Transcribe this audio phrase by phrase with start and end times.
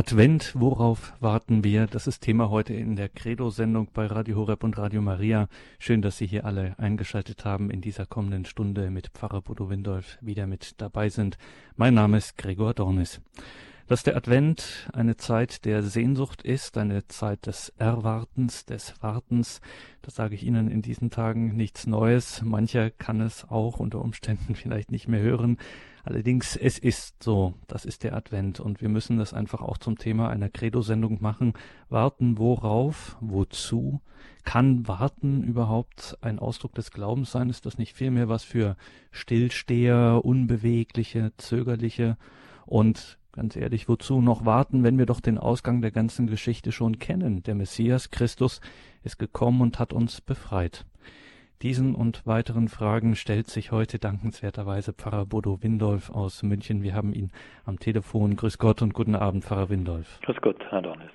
[0.00, 1.86] Advent, worauf warten wir?
[1.86, 5.46] Das ist Thema heute in der Credo-Sendung bei Radio Horeb und Radio Maria.
[5.78, 10.16] Schön, dass Sie hier alle eingeschaltet haben in dieser kommenden Stunde mit Pfarrer Bodo Windolf
[10.22, 11.36] wieder mit dabei sind.
[11.76, 13.20] Mein Name ist Gregor Dornis.
[13.90, 19.60] Dass der Advent eine Zeit der Sehnsucht ist, eine Zeit des Erwartens, des Wartens,
[20.00, 22.40] das sage ich Ihnen in diesen Tagen nichts Neues.
[22.42, 25.58] Mancher kann es auch unter Umständen vielleicht nicht mehr hören.
[26.04, 29.98] Allerdings, es ist so, das ist der Advent und wir müssen das einfach auch zum
[29.98, 31.54] Thema einer Credo-Sendung machen.
[31.88, 33.16] Warten worauf?
[33.20, 34.00] Wozu?
[34.44, 37.50] Kann Warten überhaupt ein Ausdruck des Glaubens sein?
[37.50, 38.76] Ist das nicht vielmehr was für
[39.10, 42.16] Stillsteher, Unbewegliche, Zögerliche?
[42.66, 46.98] Und Ganz ehrlich, wozu noch warten, wenn wir doch den Ausgang der ganzen Geschichte schon
[46.98, 47.42] kennen?
[47.44, 48.60] Der Messias Christus
[49.04, 50.84] ist gekommen und hat uns befreit.
[51.62, 56.82] Diesen und weiteren Fragen stellt sich heute dankenswerterweise Pfarrer Bodo Windolf aus München.
[56.82, 57.30] Wir haben ihn
[57.66, 58.34] am Telefon.
[58.34, 60.18] Grüß Gott und guten Abend, Pfarrer Windolf.
[60.22, 61.10] Grüß Gott, Herr Dornis.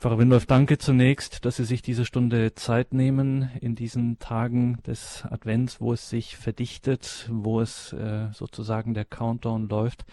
[0.00, 5.26] Pfarrer Windolf, danke zunächst, dass Sie sich diese Stunde Zeit nehmen in diesen Tagen des
[5.28, 10.06] Advents, wo es sich verdichtet, wo es äh, sozusagen der Countdown läuft.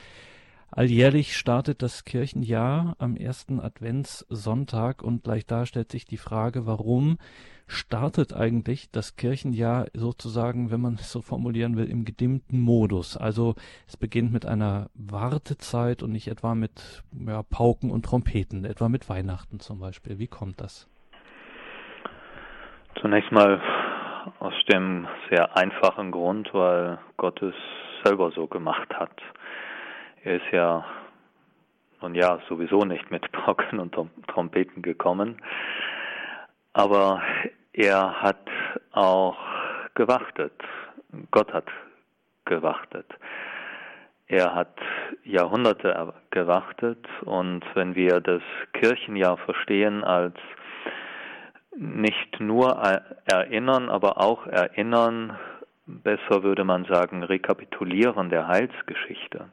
[0.72, 7.18] Alljährlich startet das Kirchenjahr am ersten Adventssonntag und gleich da stellt sich die Frage, warum
[7.68, 13.18] startet eigentlich das Kirchenjahr sozusagen, wenn man es so formulieren will, im gedimmten Modus.
[13.18, 13.56] Also
[13.88, 19.10] es beginnt mit einer Wartezeit und nicht etwa mit ja, Pauken und Trompeten, etwa mit
[19.10, 20.20] Weihnachten zum Beispiel.
[20.20, 20.90] Wie kommt das?
[23.02, 23.62] Zunächst mal
[24.40, 27.56] aus dem sehr einfachen Grund, weil Gott es
[28.04, 29.12] selber so gemacht hat.
[30.24, 30.86] Er ist ja
[32.02, 33.96] nun ja sowieso nicht mit Pauken und
[34.28, 35.42] Trompeten gekommen,
[36.74, 37.22] aber
[37.74, 38.50] er hat
[38.92, 39.38] auch
[39.96, 40.54] gewartet.
[41.32, 41.68] Gott hat
[42.46, 43.08] gewartet.
[44.28, 44.78] Er hat
[45.24, 48.42] Jahrhunderte gewartet und wenn wir das
[48.74, 50.36] Kirchenjahr verstehen als
[51.78, 52.72] nicht nur
[53.26, 55.38] erinnern, aber auch erinnern,
[55.86, 59.50] besser würde man sagen, rekapitulieren der Heilsgeschichte,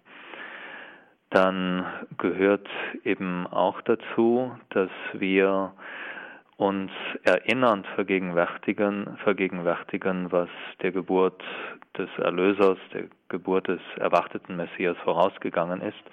[1.34, 1.84] dann
[2.17, 2.69] gehört
[3.05, 5.72] eben auch dazu, dass wir
[6.56, 6.93] uns
[7.25, 10.49] erinnernd vergegenwärtigen, vergegenwärtigen, was
[10.83, 11.43] der Geburt
[11.99, 16.05] des Erlösers, der Geburt des erwarteten Messias vorausgegangen ist.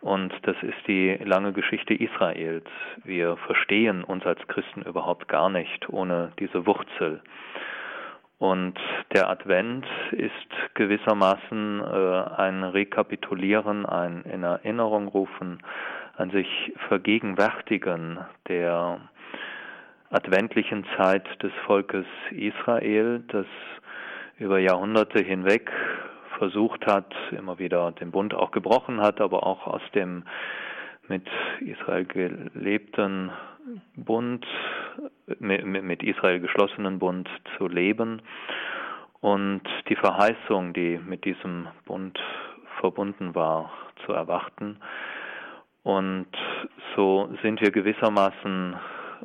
[0.00, 2.64] Und das ist die lange Geschichte Israels.
[3.04, 7.20] Wir verstehen uns als Christen überhaupt gar nicht ohne diese Wurzel.
[8.40, 8.78] Und
[9.12, 10.32] der Advent ist
[10.72, 15.62] gewissermaßen äh, ein Rekapitulieren, ein in Erinnerung rufen,
[16.16, 18.18] ein sich vergegenwärtigen
[18.48, 18.98] der
[20.08, 23.44] adventlichen Zeit des Volkes Israel, das
[24.38, 25.70] über Jahrhunderte hinweg
[26.38, 30.24] versucht hat, immer wieder den Bund auch gebrochen hat, aber auch aus dem
[31.08, 31.28] mit
[31.60, 33.32] Israel gelebten
[33.96, 34.46] Bund,
[35.38, 38.22] mit Israel geschlossenen Bund zu leben
[39.20, 42.18] und die Verheißung, die mit diesem Bund
[42.80, 43.70] verbunden war,
[44.06, 44.78] zu erwarten.
[45.82, 46.28] Und
[46.94, 48.76] so sind wir gewissermaßen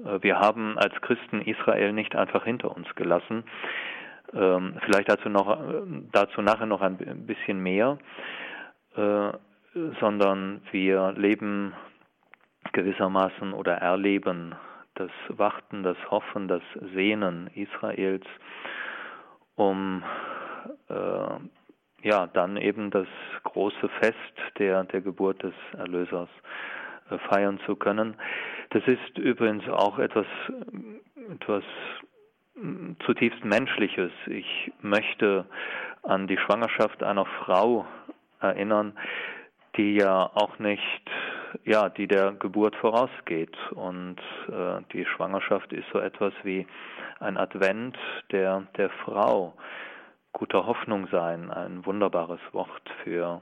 [0.03, 3.44] äh, wir haben als Christen Israel nicht einfach hinter uns gelassen.
[4.34, 5.57] Ähm, vielleicht dazu, noch,
[6.12, 7.97] dazu nachher noch ein bisschen mehr,
[8.96, 9.31] äh,
[10.00, 11.73] sondern wir leben
[12.75, 14.53] gewissermaßen oder erleben
[14.96, 16.62] das Warten, das Hoffen, das
[16.94, 18.25] Sehnen Israels,
[19.56, 20.03] um
[20.90, 23.08] äh, ja dann eben das
[23.44, 26.30] große Fest der, der Geburt des Erlösers
[27.09, 28.16] äh, feiern zu können.
[28.72, 30.28] Das ist übrigens auch etwas,
[31.34, 31.64] etwas
[32.56, 34.12] mm, zutiefst Menschliches.
[34.28, 35.46] Ich möchte
[36.03, 37.85] an die Schwangerschaft einer Frau
[38.41, 38.97] erinnern,
[39.78, 41.09] die ja auch nicht,
[41.64, 43.56] ja, die der Geburt vorausgeht.
[43.72, 44.18] Und
[44.50, 46.68] äh, die Schwangerschaft ist so etwas wie
[47.20, 47.98] ein Advent
[48.32, 49.54] der, der Frau.
[50.34, 53.42] Guter Hoffnung sein, ein wunderbares Wort für,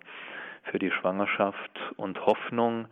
[0.66, 2.88] für die Schwangerschaft und Hoffnung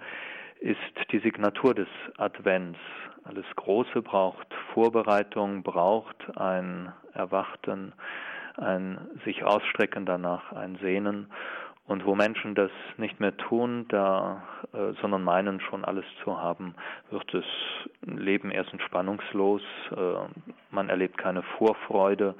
[0.59, 1.87] ist die Signatur des
[2.17, 2.79] Advents.
[3.23, 7.93] Alles Große braucht Vorbereitung, braucht ein Erwarten,
[8.57, 11.31] ein sich ausstrecken danach, ein Sehnen.
[11.91, 16.73] Und wo Menschen das nicht mehr tun, da, äh, sondern meinen schon alles zu haben,
[17.09, 17.43] wird das
[18.05, 19.61] Leben erst entspannungslos.
[19.91, 19.97] Äh,
[20.69, 22.35] man erlebt keine Vorfreude.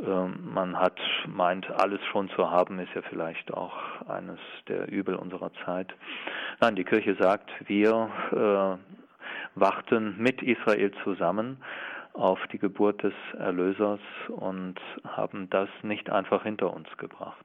[0.00, 3.76] Ähm, man hat meint, alles schon zu haben, ist ja vielleicht auch
[4.08, 5.92] eines der Übel unserer Zeit.
[6.62, 11.58] Nein, die Kirche sagt, wir äh, warten mit Israel zusammen
[12.14, 17.44] auf die Geburt des Erlösers und haben das nicht einfach hinter uns gebracht.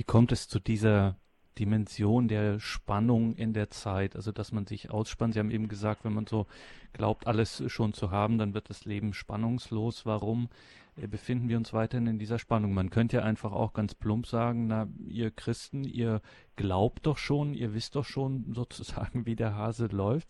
[0.00, 1.18] Wie kommt es zu dieser
[1.58, 5.34] Dimension der Spannung in der Zeit, also dass man sich ausspannt.
[5.34, 6.46] Sie haben eben gesagt, wenn man so
[6.94, 10.06] glaubt, alles schon zu haben, dann wird das Leben spannungslos.
[10.06, 10.48] Warum
[10.96, 12.72] äh, befinden wir uns weiterhin in dieser Spannung?
[12.72, 16.22] Man könnte ja einfach auch ganz plump sagen, na, ihr Christen, ihr
[16.56, 20.28] glaubt doch schon, ihr wisst doch schon sozusagen, wie der Hase läuft.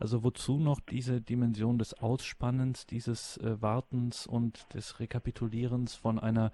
[0.00, 6.50] Also wozu noch diese Dimension des Ausspannens, dieses äh, Wartens und des Rekapitulierens von einer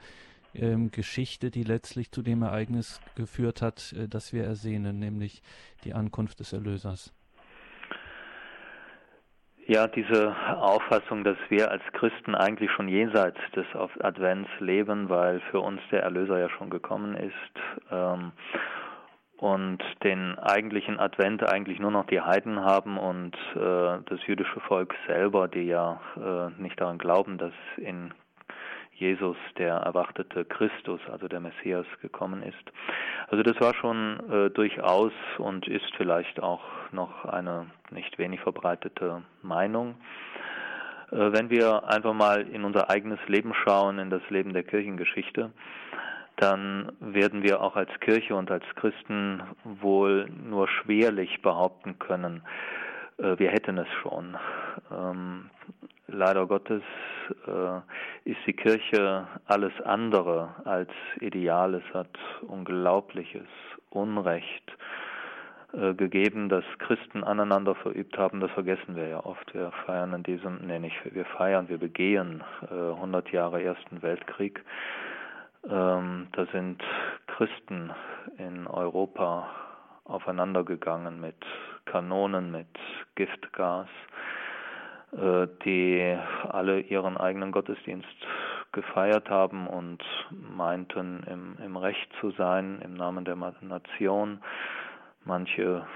[0.54, 5.42] ähm, Geschichte, die letztlich zu dem Ereignis geführt hat, äh, das wir ersehnen, nämlich
[5.84, 7.12] die Ankunft des Erlösers.
[9.70, 13.66] Ja, diese Auffassung, dass wir als Christen eigentlich schon jenseits des
[14.00, 17.34] Advents leben, weil für uns der Erlöser ja schon gekommen ist
[17.90, 18.32] ähm,
[19.36, 24.94] und den eigentlichen Advent eigentlich nur noch die Heiden haben und äh, das jüdische Volk
[25.06, 28.14] selber, die ja äh, nicht daran glauben, dass in
[28.98, 32.72] Jesus, der erwartete Christus, also der Messias, gekommen ist.
[33.28, 39.22] Also das war schon äh, durchaus und ist vielleicht auch noch eine nicht wenig verbreitete
[39.42, 39.94] Meinung.
[41.12, 45.52] Äh, wenn wir einfach mal in unser eigenes Leben schauen, in das Leben der Kirchengeschichte,
[46.36, 52.42] dann werden wir auch als Kirche und als Christen wohl nur schwerlich behaupten können,
[53.18, 54.36] äh, wir hätten es schon.
[56.10, 56.82] Leider Gottes
[57.46, 57.78] äh,
[58.24, 60.90] ist die Kirche alles andere als
[61.20, 61.74] ideal.
[61.74, 62.08] Es hat
[62.40, 63.46] unglaubliches
[63.90, 64.64] Unrecht
[65.74, 68.40] äh, gegeben, dass Christen aneinander verübt haben.
[68.40, 69.52] Das vergessen wir ja oft.
[69.52, 74.64] Wir feiern in diesem, nee, nicht, wir feiern, wir begehen äh, 100 Jahre Ersten Weltkrieg.
[75.68, 76.82] Ähm, da sind
[77.26, 77.92] Christen
[78.38, 79.46] in Europa
[80.04, 81.36] aufeinandergegangen mit
[81.84, 82.66] Kanonen, mit
[83.14, 84.37] Giftgas äh,
[85.12, 86.18] die
[86.48, 88.06] alle ihren eigenen Gottesdienst
[88.72, 94.40] gefeiert haben und meinten, im, im Recht zu sein, im Namen der Nation,
[95.24, 95.86] manche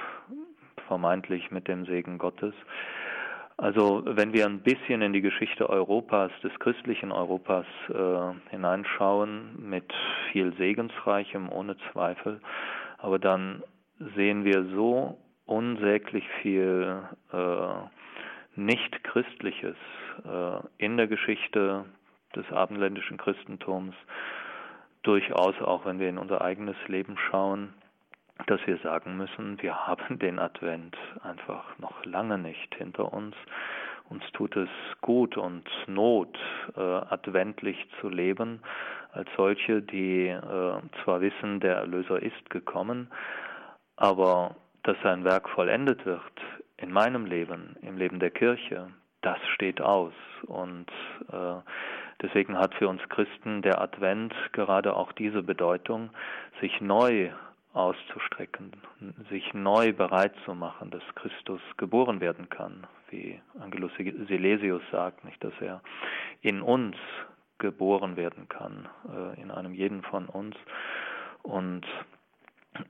[0.87, 2.55] vermeintlich mit dem Segen Gottes.
[3.57, 9.93] Also wenn wir ein bisschen in die Geschichte Europas, des christlichen Europas äh, hineinschauen, mit
[10.31, 12.41] viel Segensreichem, ohne Zweifel,
[12.99, 13.63] aber dann
[14.17, 18.02] sehen wir so unsäglich viel äh,
[18.57, 19.77] nicht Christliches
[20.25, 21.85] äh, in der Geschichte
[22.35, 23.95] des abendländischen Christentums,
[25.03, 27.75] durchaus auch wenn wir in unser eigenes Leben schauen,
[28.47, 33.35] dass wir sagen müssen, wir haben den Advent einfach noch lange nicht hinter uns.
[34.09, 34.69] Uns tut es
[35.01, 36.39] gut und Not,
[36.77, 38.61] äh, adventlich zu leben,
[39.13, 43.11] als solche, die äh, zwar wissen, der Erlöser ist gekommen,
[43.97, 46.23] aber dass sein Werk vollendet wird
[46.83, 48.89] in meinem Leben, im Leben der Kirche,
[49.23, 50.13] das steht aus.
[50.47, 50.91] Und
[51.33, 51.55] äh,
[52.21, 56.11] deswegen hat für uns Christen der Advent gerade auch diese Bedeutung,
[56.61, 57.31] sich neu
[57.73, 58.73] auszustrecken,
[59.31, 65.43] sich neu bereit zu machen, dass Christus geboren werden kann, wie Angelus Silesius sagt, nicht,
[65.43, 65.81] dass er
[66.43, 66.97] in uns
[67.59, 70.57] geboren werden kann, äh, in einem jeden von uns.
[71.43, 71.87] Und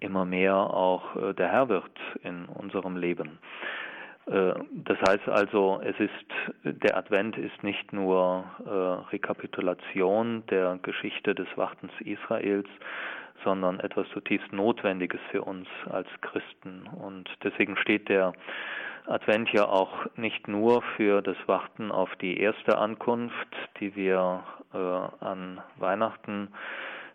[0.00, 3.38] immer mehr auch äh, der Herr wird in unserem Leben.
[4.26, 6.12] Äh, das heißt also, es ist
[6.64, 12.69] der Advent ist nicht nur äh, Rekapitulation der Geschichte des Wartens Israels,
[13.44, 16.88] sondern etwas zutiefst Notwendiges für uns als Christen.
[17.02, 18.33] Und deswegen steht der
[19.06, 23.49] Advent ja auch nicht nur für das Warten auf die erste Ankunft,
[23.80, 24.76] die wir äh,
[25.25, 26.49] an Weihnachten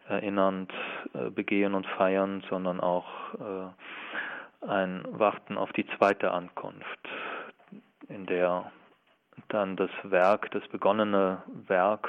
[0.08, 0.72] erinnernd
[1.14, 7.10] äh, begehen und feiern, sondern auch äh, ein Warten auf die zweite Ankunft,
[8.10, 8.72] in der
[9.50, 12.08] dann das Werk, das begonnene Werk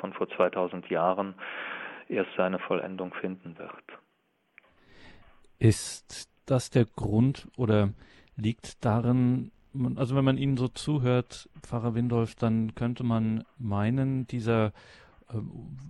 [0.00, 1.34] von vor 2000 Jahren
[2.08, 3.70] erst seine Vollendung finden wird.
[5.58, 7.90] Ist das der Grund oder
[8.36, 9.52] liegt darin,
[9.96, 14.72] also wenn man Ihnen so zuhört, Pfarrer Windolf, dann könnte man meinen, dieser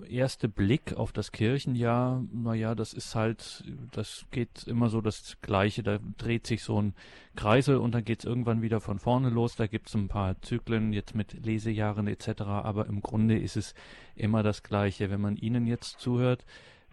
[0.08, 5.82] erste Blick auf das Kirchenjahr, naja, das ist halt, das geht immer so das Gleiche.
[5.82, 6.94] Da dreht sich so ein
[7.36, 9.56] Kreisel und dann geht es irgendwann wieder von vorne los.
[9.56, 12.42] Da gibt es ein paar Zyklen jetzt mit Lesejahren etc.
[12.42, 13.74] Aber im Grunde ist es
[14.14, 15.10] immer das Gleiche.
[15.10, 16.44] Wenn man Ihnen jetzt zuhört,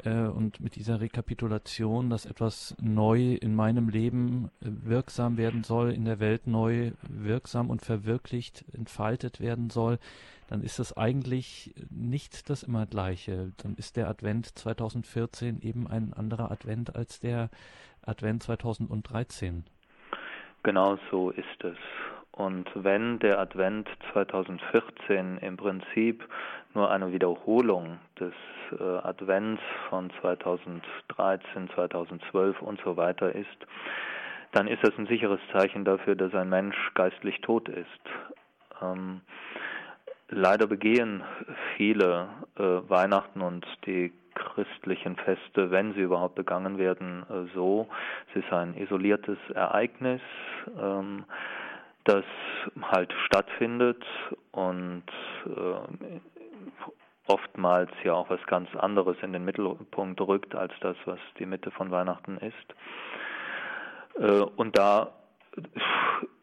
[0.04, 5.92] äh, und mit dieser Rekapitulation, dass etwas neu in meinem Leben äh, wirksam werden soll,
[5.92, 10.00] in der Welt neu wirksam und verwirklicht, entfaltet werden soll,
[10.48, 13.52] dann ist das eigentlich nicht das immer gleiche.
[13.62, 17.50] Dann ist der Advent 2014 eben ein anderer Advent als der
[18.06, 19.66] Advent 2013.
[20.64, 21.78] Genau so ist es.
[22.32, 26.24] Und wenn der Advent 2014 im Prinzip
[26.76, 28.34] nur eine Wiederholung des
[28.80, 33.58] äh, Advents von 2013, 2012 und so weiter ist,
[34.52, 37.88] dann ist das ein sicheres Zeichen dafür, dass ein Mensch geistlich tot ist.
[38.82, 39.22] Ähm,
[40.30, 41.24] leider begehen
[41.76, 47.88] viele äh, Weihnachten und die christlichen Feste, wenn sie überhaupt begangen werden, äh, so.
[48.30, 50.22] Es ist ein isoliertes Ereignis.
[50.80, 51.26] Ähm,
[52.08, 52.24] das
[52.82, 54.04] halt stattfindet
[54.52, 55.04] und
[55.46, 56.20] äh,
[57.28, 61.70] oftmals ja auch was ganz anderes in den Mittelpunkt rückt als das, was die Mitte
[61.72, 62.56] von Weihnachten ist.
[64.20, 65.12] Äh, und da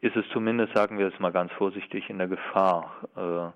[0.01, 3.47] ist es zumindest, sagen wir es mal ganz vorsichtig, in der Gefahr, äh,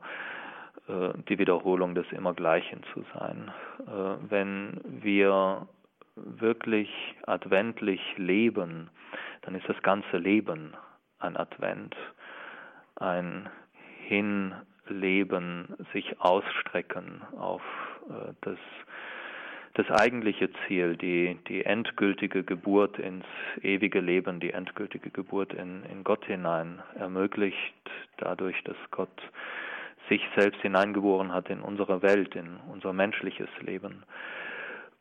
[0.92, 3.52] äh, die Wiederholung des Immergleichen zu sein.
[3.88, 5.68] Äh, wenn wir
[6.16, 6.90] wirklich
[7.26, 8.90] adventlich leben,
[9.42, 10.74] dann ist das ganze Leben
[11.20, 11.96] ein Advent,
[12.96, 13.50] ein
[14.08, 17.62] Hinleben, sich ausstrecken auf
[18.10, 18.58] äh, das,
[19.74, 23.26] das eigentliche Ziel, die, die endgültige Geburt ins
[23.62, 27.58] ewige Leben, die endgültige Geburt in, in Gott hinein ermöglicht,
[28.18, 29.10] dadurch, dass Gott
[30.10, 34.04] sich selbst hineingeboren hat in unsere Welt, in unser menschliches Leben.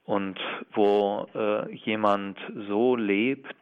[0.04, 0.38] Und
[0.72, 3.56] wo äh, jemand so lebt,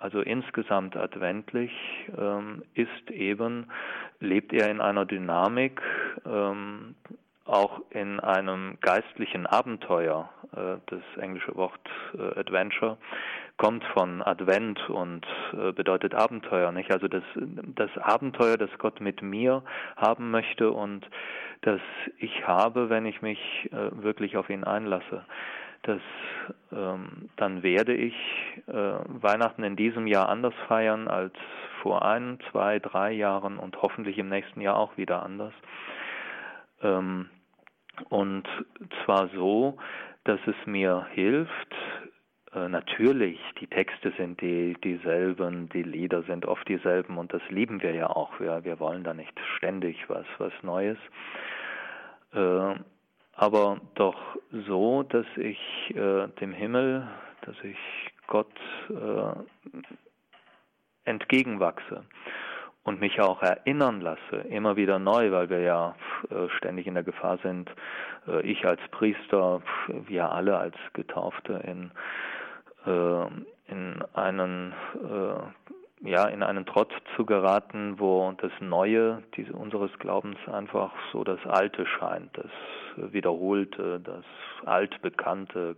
[0.00, 1.72] also insgesamt adventlich,
[2.18, 3.66] ähm, ist eben,
[4.20, 5.80] lebt er in einer Dynamik,
[6.26, 6.94] ähm,
[7.44, 10.30] auch in einem geistlichen Abenteuer.
[10.56, 11.80] Äh, das englische Wort
[12.16, 12.96] äh, Adventure
[13.56, 16.90] kommt von Advent und äh, bedeutet Abenteuer, nicht?
[16.90, 19.62] Also das, das Abenteuer, das Gott mit mir
[19.96, 21.06] haben möchte und
[21.62, 21.80] das
[22.18, 23.38] ich habe, wenn ich mich
[23.70, 25.24] wirklich auf ihn einlasse
[25.86, 26.00] dass
[26.72, 28.14] ähm, dann werde ich
[28.66, 31.34] Weihnachten in diesem Jahr anders feiern als
[31.82, 35.52] vor ein, zwei, drei Jahren und hoffentlich im nächsten Jahr auch wieder anders.
[36.82, 37.28] Ähm,
[38.08, 38.44] und
[39.04, 39.76] zwar so,
[40.24, 41.74] dass es mir hilft,
[42.54, 47.82] äh, natürlich, die Texte sind die, dieselben, die Lieder sind oft dieselben und das lieben
[47.82, 48.38] wir ja auch.
[48.38, 50.98] Wir, wir wollen da nicht ständig was, was Neues.
[52.32, 52.74] Äh,
[53.36, 54.36] aber doch
[54.66, 55.58] so, dass ich
[55.94, 57.08] äh, dem Himmel,
[57.42, 57.78] dass ich
[58.26, 58.54] Gott
[58.88, 59.34] äh,
[61.04, 62.04] entgegenwachse
[62.84, 65.96] und mich auch erinnern lasse, immer wieder neu, weil wir ja
[66.30, 67.70] äh, ständig in der Gefahr sind,
[68.28, 71.90] äh, ich als Priester, wir alle als Getaufte in,
[72.86, 73.26] äh,
[73.72, 74.74] in einen
[76.04, 81.38] ja, in einen Trott zu geraten, wo das Neue diese, unseres Glaubens einfach so das
[81.46, 84.24] Alte scheint, das Wiederholte, das
[84.66, 85.76] Altbekannte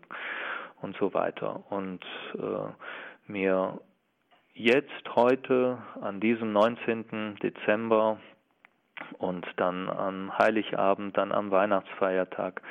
[0.83, 1.63] und so weiter.
[1.71, 3.79] Und äh, mir
[4.57, 7.37] jetzt heute an diesem 19.
[7.43, 8.19] Dezember
[9.19, 12.63] und dann am Heiligabend, dann am Weihnachtsfeiertag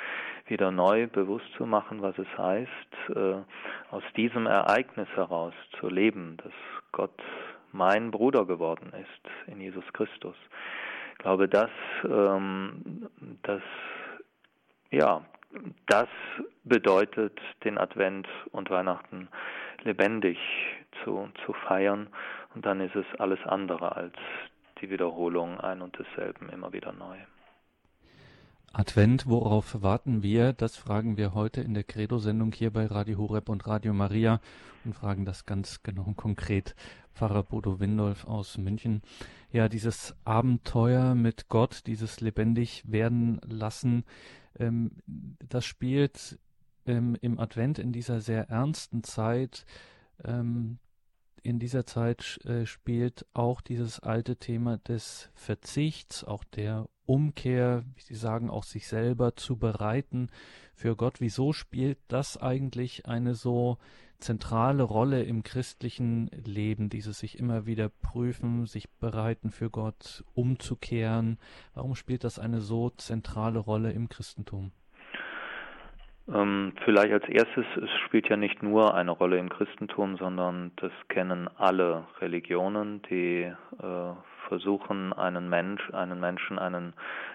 [0.47, 3.35] wieder neu bewusst zu machen, was es heißt, äh,
[3.91, 6.53] aus diesem Ereignis heraus zu leben, dass
[6.91, 7.21] Gott
[7.71, 10.35] mein Bruder geworden ist in Jesus Christus.
[11.13, 11.69] Ich glaube, dass,
[12.03, 13.09] ähm,
[13.43, 13.61] dass
[14.89, 15.23] ja,
[15.87, 16.07] das
[16.63, 19.29] bedeutet, den Advent und Weihnachten
[19.83, 20.37] lebendig
[21.03, 22.07] zu, zu feiern.
[22.53, 24.15] Und dann ist es alles andere als
[24.81, 27.17] die Wiederholung ein und desselben immer wieder neu.
[28.73, 30.51] Advent, worauf warten wir?
[30.51, 34.41] Das fragen wir heute in der Credo-Sendung hier bei Radio Horeb und Radio Maria
[34.83, 36.75] und fragen das ganz genau und konkret
[37.13, 39.01] Pfarrer Bodo Windolf aus München.
[39.53, 44.03] Ja, dieses Abenteuer mit Gott, dieses lebendig werden lassen,
[44.59, 46.37] ähm, das spielt
[46.85, 49.65] ähm, im Advent in dieser sehr ernsten Zeit
[50.23, 50.79] ähm,
[51.45, 58.01] in dieser Zeit äh, spielt auch dieses alte Thema des Verzichts, auch der Umkehr, wie
[58.01, 60.29] Sie sagen, auch sich selber zu bereiten
[60.73, 61.21] für Gott.
[61.21, 63.77] Wieso spielt das eigentlich eine so
[64.17, 71.37] zentrale Rolle im christlichen Leben, dieses sich immer wieder prüfen, sich bereiten für Gott, umzukehren?
[71.75, 74.71] Warum spielt das eine so zentrale Rolle im Christentum?
[76.33, 80.91] Ähm, vielleicht als erstes, es spielt ja nicht nur eine Rolle im Christentum, sondern das
[81.07, 84.13] kennen alle Religionen, die äh,
[84.47, 86.93] versuchen, einen Mensch, einen Menschen einen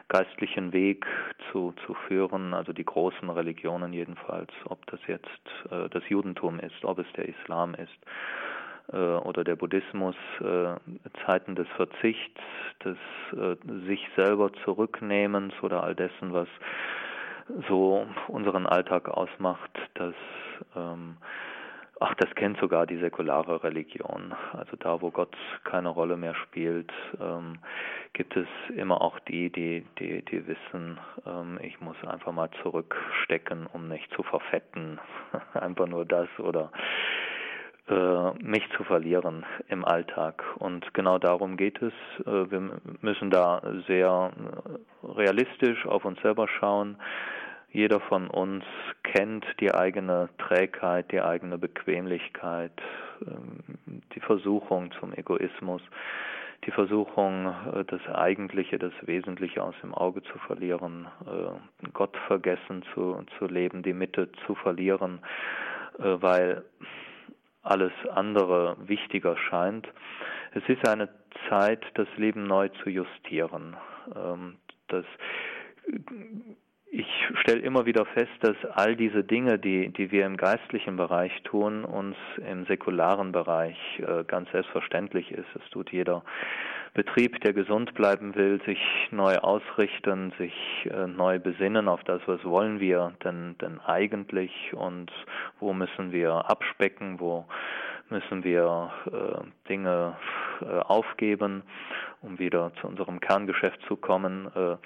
[0.09, 1.07] geistlichen Weg
[1.51, 6.85] zu, zu führen, also die großen Religionen jedenfalls, ob das jetzt äh, das Judentum ist,
[6.85, 10.75] ob es der Islam ist äh, oder der Buddhismus, äh,
[11.25, 12.41] Zeiten des Verzichts,
[12.85, 12.99] des
[13.33, 13.57] äh,
[13.87, 16.49] sich selber zurücknehmens oder all dessen, was
[17.69, 20.15] so unseren Alltag ausmacht, dass
[20.77, 21.17] ähm,
[22.01, 24.35] ach, das kennt sogar die säkulare Religion.
[24.53, 26.91] Also da, wo Gott keine Rolle mehr spielt,
[27.21, 27.59] ähm,
[28.15, 33.67] gibt es immer auch die, die, die, die wissen, ähm, ich muss einfach mal zurückstecken,
[33.67, 34.99] um nicht zu verfetten.
[35.55, 36.73] einfach nur das oder
[38.43, 40.45] mich zu verlieren im Alltag.
[40.59, 41.93] Und genau darum geht es.
[42.27, 44.31] Äh, wir müssen da sehr
[45.03, 46.97] realistisch auf uns selber schauen.
[47.73, 48.65] Jeder von uns
[49.05, 52.73] kennt die eigene Trägheit, die eigene Bequemlichkeit,
[53.23, 55.83] ähm, die Versuchung zum Egoismus,
[56.67, 61.07] die Versuchung, äh, das Eigentliche, das Wesentliche aus dem Auge zu verlieren,
[61.93, 65.21] Gott vergessen zu, zu leben, die Mitte zu verlieren,
[65.99, 66.65] weil
[67.63, 69.87] alles andere wichtiger scheint.
[70.53, 71.09] Es ist eine
[71.49, 73.77] Zeit, das Leben neu zu justieren.
[74.15, 74.57] Ähm,
[74.89, 75.05] das
[76.91, 77.07] ich
[77.41, 81.85] stelle immer wieder fest, dass all diese Dinge, die, die wir im geistlichen Bereich tun,
[81.85, 82.17] uns
[82.49, 85.47] im säkularen Bereich äh, ganz selbstverständlich ist.
[85.55, 86.25] Es tut jeder
[86.93, 88.81] Betrieb, der gesund bleiben will, sich
[89.13, 90.53] neu ausrichten, sich
[90.91, 95.13] äh, neu besinnen auf das, was wollen wir denn, denn eigentlich und
[95.61, 97.47] wo müssen wir abspecken, wo
[98.11, 100.17] müssen wir äh, Dinge
[100.61, 101.63] äh, aufgeben,
[102.23, 104.51] um wieder zu unserem Kerngeschäft zu kommen.
[104.55, 104.77] Äh,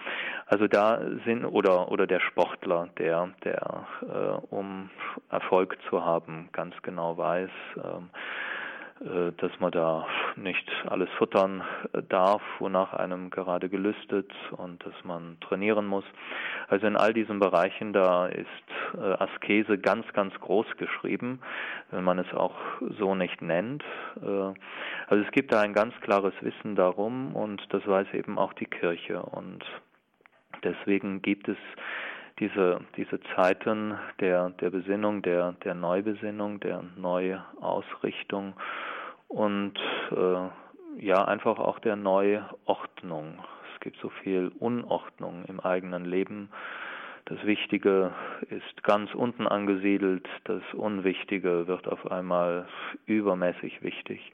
[0.47, 4.91] also da sind oder oder der Sportler, der der äh, um
[5.31, 8.54] Erfolg zu haben ganz genau weiß, ähm, äh,
[9.01, 11.63] dass man da nicht alles futtern
[12.09, 16.05] darf, wonach einem gerade gelüstet und dass man trainieren muss.
[16.69, 18.47] Also in all diesen Bereichen, da ist
[18.95, 21.41] äh, Askese ganz, ganz groß geschrieben,
[21.91, 22.55] wenn man es auch
[22.99, 23.85] so nicht nennt.
[24.23, 24.55] Äh,
[25.07, 28.67] also es gibt da ein ganz klares Wissen darum und das weiß eben auch die
[28.67, 29.65] Kirche und
[30.63, 31.59] deswegen gibt es
[32.41, 38.55] diese, diese Zeiten der, der Besinnung, der, der Neubesinnung, der Neuausrichtung
[39.29, 39.75] und
[40.11, 43.39] äh, ja, einfach auch der Neuordnung.
[43.75, 46.51] Es gibt so viel Unordnung im eigenen Leben.
[47.27, 48.13] Das Wichtige
[48.51, 52.67] ist ganz unten angesiedelt, das Unwichtige wird auf einmal
[53.07, 54.33] übermäßig wichtig.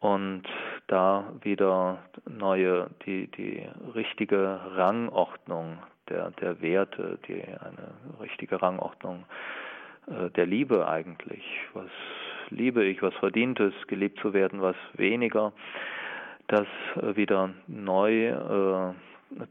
[0.00, 0.44] Und
[0.86, 5.78] da wieder neue, die, die richtige Rangordnung
[6.10, 9.24] der, der Werte, die eine richtige Rangordnung
[10.06, 11.44] äh, der Liebe eigentlich.
[11.72, 11.90] Was
[12.50, 15.52] liebe ich, was verdient es, geliebt zu werden, was weniger.
[16.48, 18.94] Das äh, wieder neu äh,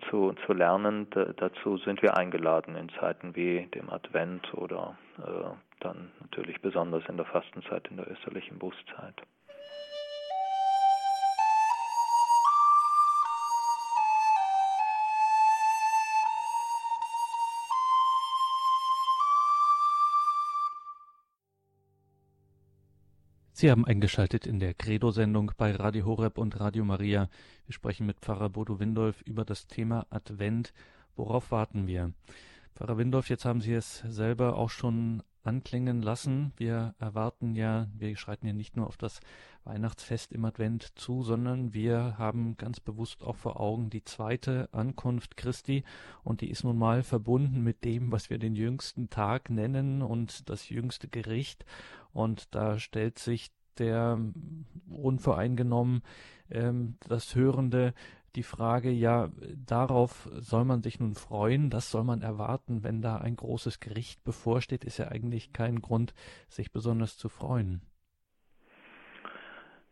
[0.10, 6.12] zu, zu lernen, dazu sind wir eingeladen in Zeiten wie dem Advent oder äh, dann
[6.20, 9.16] natürlich besonders in der Fastenzeit, in der österlichen Bußzeit.
[23.60, 27.28] Sie haben eingeschaltet in der Credo-Sendung bei Radio Horeb und Radio Maria.
[27.66, 30.72] Wir sprechen mit Pfarrer Bodo Windolf über das Thema Advent.
[31.18, 32.14] Worauf warten wir?
[32.74, 36.54] Pfarrer Windolf, jetzt haben Sie es selber auch schon anklingen lassen.
[36.56, 39.20] Wir erwarten ja, wir schreiten ja nicht nur auf das
[39.66, 45.38] Weihnachtsfest im Advent zu, sondern wir haben ganz bewusst auch vor Augen die zweite Ankunft
[45.38, 45.84] Christi
[46.24, 50.50] und die ist nun mal verbunden mit dem, was wir den jüngsten Tag nennen und
[50.50, 51.66] das jüngste Gericht
[52.14, 54.20] und da stellt sich der
[54.90, 56.02] unvoreingenommen
[56.50, 57.94] ähm, das Hörende
[58.36, 59.30] die Frage, ja,
[59.66, 64.24] darauf soll man sich nun freuen, das soll man erwarten, wenn da ein großes Gericht
[64.24, 66.14] bevorsteht, ist ja eigentlich kein Grund,
[66.48, 67.82] sich besonders zu freuen.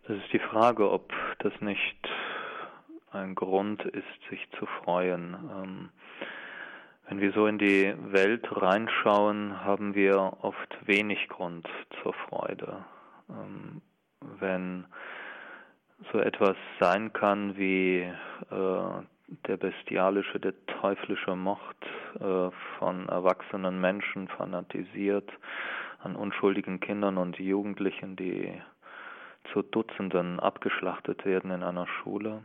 [0.08, 2.08] Das ist die Frage, ob das nicht
[3.12, 5.34] ein Grund ist, sich zu freuen.
[5.34, 5.90] Ähm,
[7.08, 11.68] wenn wir so in die Welt reinschauen, haben wir oft wenig Grund
[12.02, 12.84] zur Freude.
[13.30, 13.82] Ähm,
[14.40, 14.86] wenn
[16.12, 19.04] so etwas sein kann wie äh,
[19.48, 21.78] der bestialische, der teuflische Mord
[22.20, 25.30] äh, von erwachsenen Menschen fanatisiert
[26.00, 28.62] an unschuldigen Kindern und Jugendlichen, die
[29.52, 32.44] zu Dutzenden abgeschlachtet werden in einer Schule,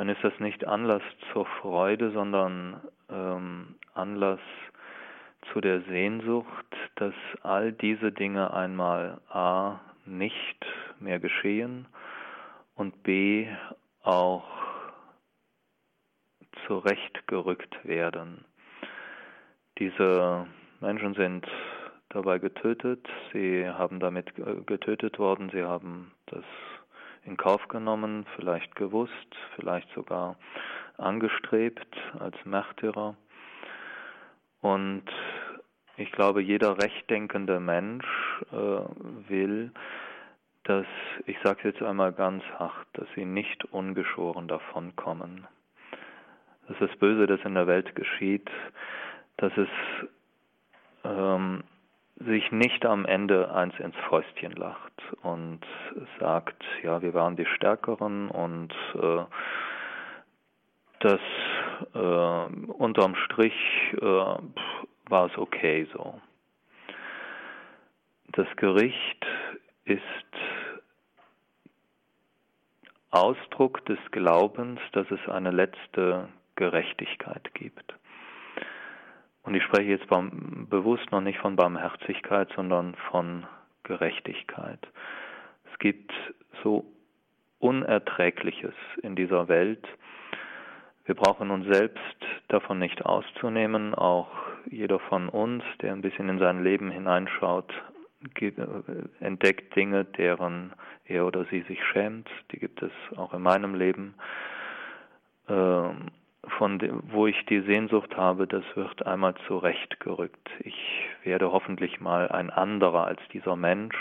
[0.00, 4.40] dann ist das nicht Anlass zur Freude, sondern ähm, Anlass
[5.52, 10.64] zu der Sehnsucht, dass all diese Dinge einmal a nicht
[11.00, 11.86] mehr geschehen
[12.76, 13.46] und b
[14.02, 14.48] auch
[16.66, 18.46] zurechtgerückt werden.
[19.78, 20.46] Diese
[20.80, 21.46] Menschen sind
[22.08, 24.32] dabei getötet, sie haben damit
[24.66, 26.44] getötet worden, sie haben das
[27.24, 30.36] in Kauf genommen, vielleicht gewusst, vielleicht sogar
[30.96, 33.16] angestrebt als Märtyrer.
[34.60, 35.04] Und
[35.96, 38.06] ich glaube, jeder rechtdenkende Mensch
[38.52, 38.56] äh,
[39.28, 39.72] will,
[40.64, 40.86] dass,
[41.26, 45.46] ich sage es jetzt einmal ganz hart, dass sie nicht ungeschoren davonkommen.
[46.68, 48.48] Das ist das Böse, das in der Welt geschieht,
[49.38, 49.68] dass es
[51.04, 51.64] ähm,
[52.26, 55.60] sich nicht am Ende eins ins Fäustchen lacht und
[56.18, 59.24] sagt, ja, wir waren die Stärkeren und äh,
[61.00, 61.20] das
[61.94, 63.54] äh, unterm Strich
[63.94, 66.20] äh, war es okay so.
[68.32, 69.26] Das Gericht
[69.84, 70.02] ist
[73.10, 77.94] Ausdruck des Glaubens, dass es eine letzte Gerechtigkeit gibt.
[79.50, 83.48] Und ich spreche jetzt bewusst noch nicht von Barmherzigkeit, sondern von
[83.82, 84.78] Gerechtigkeit.
[85.72, 86.12] Es gibt
[86.62, 86.84] so
[87.58, 89.84] Unerträgliches in dieser Welt.
[91.04, 91.98] Wir brauchen uns selbst
[92.46, 93.92] davon nicht auszunehmen.
[93.92, 94.30] Auch
[94.66, 97.74] jeder von uns, der ein bisschen in sein Leben hineinschaut,
[99.18, 100.74] entdeckt Dinge, deren
[101.06, 102.30] er oder sie sich schämt.
[102.52, 104.14] Die gibt es auch in meinem Leben.
[106.58, 110.50] Von dem, wo ich die Sehnsucht habe, das wird einmal zurechtgerückt.
[110.60, 113.96] Ich werde hoffentlich mal ein anderer als dieser Mensch,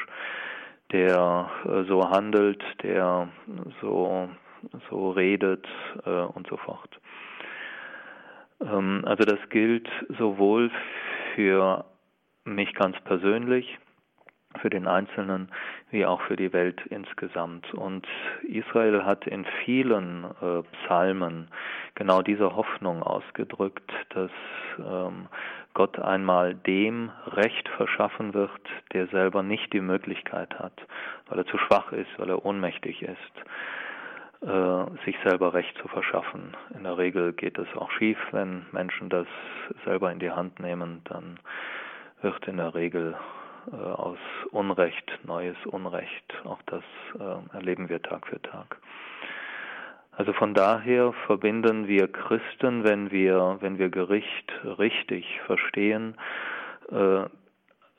[0.91, 3.29] der äh, so handelt, der
[3.81, 4.29] so,
[4.89, 5.67] so redet
[6.05, 6.99] äh, und so fort.
[8.61, 10.71] Ähm, also das gilt sowohl
[11.35, 11.85] für
[12.45, 13.77] mich ganz persönlich,
[14.57, 15.49] für den Einzelnen
[15.91, 17.71] wie auch für die Welt insgesamt.
[17.73, 18.07] Und
[18.43, 21.49] Israel hat in vielen äh, Psalmen
[21.95, 24.31] genau diese Hoffnung ausgedrückt, dass
[24.79, 25.27] ähm,
[25.73, 28.51] Gott einmal dem Recht verschaffen wird,
[28.93, 30.73] der selber nicht die Möglichkeit hat,
[31.27, 33.35] weil er zu schwach ist, weil er ohnmächtig ist,
[34.41, 36.55] äh, sich selber Recht zu verschaffen.
[36.75, 39.27] In der Regel geht es auch schief, wenn Menschen das
[39.85, 41.39] selber in die Hand nehmen, dann
[42.21, 43.15] wird in der Regel
[43.73, 44.17] aus
[44.51, 46.33] Unrecht, neues Unrecht.
[46.45, 46.83] Auch das
[47.19, 48.77] äh, erleben wir Tag für Tag.
[50.11, 56.17] Also von daher verbinden wir Christen, wenn wir, wenn wir Gericht richtig verstehen,
[56.91, 57.23] äh,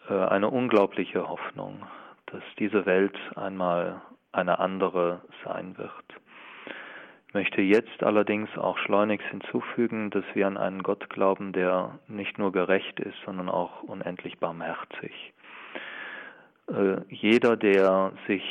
[0.08, 1.86] eine unglaubliche Hoffnung,
[2.26, 4.02] dass diese Welt einmal
[4.32, 5.92] eine andere sein wird.
[7.28, 12.38] Ich möchte jetzt allerdings auch schleunigst hinzufügen, dass wir an einen Gott glauben, der nicht
[12.38, 15.32] nur gerecht ist, sondern auch unendlich barmherzig.
[16.70, 18.42] Äh, jeder, der sich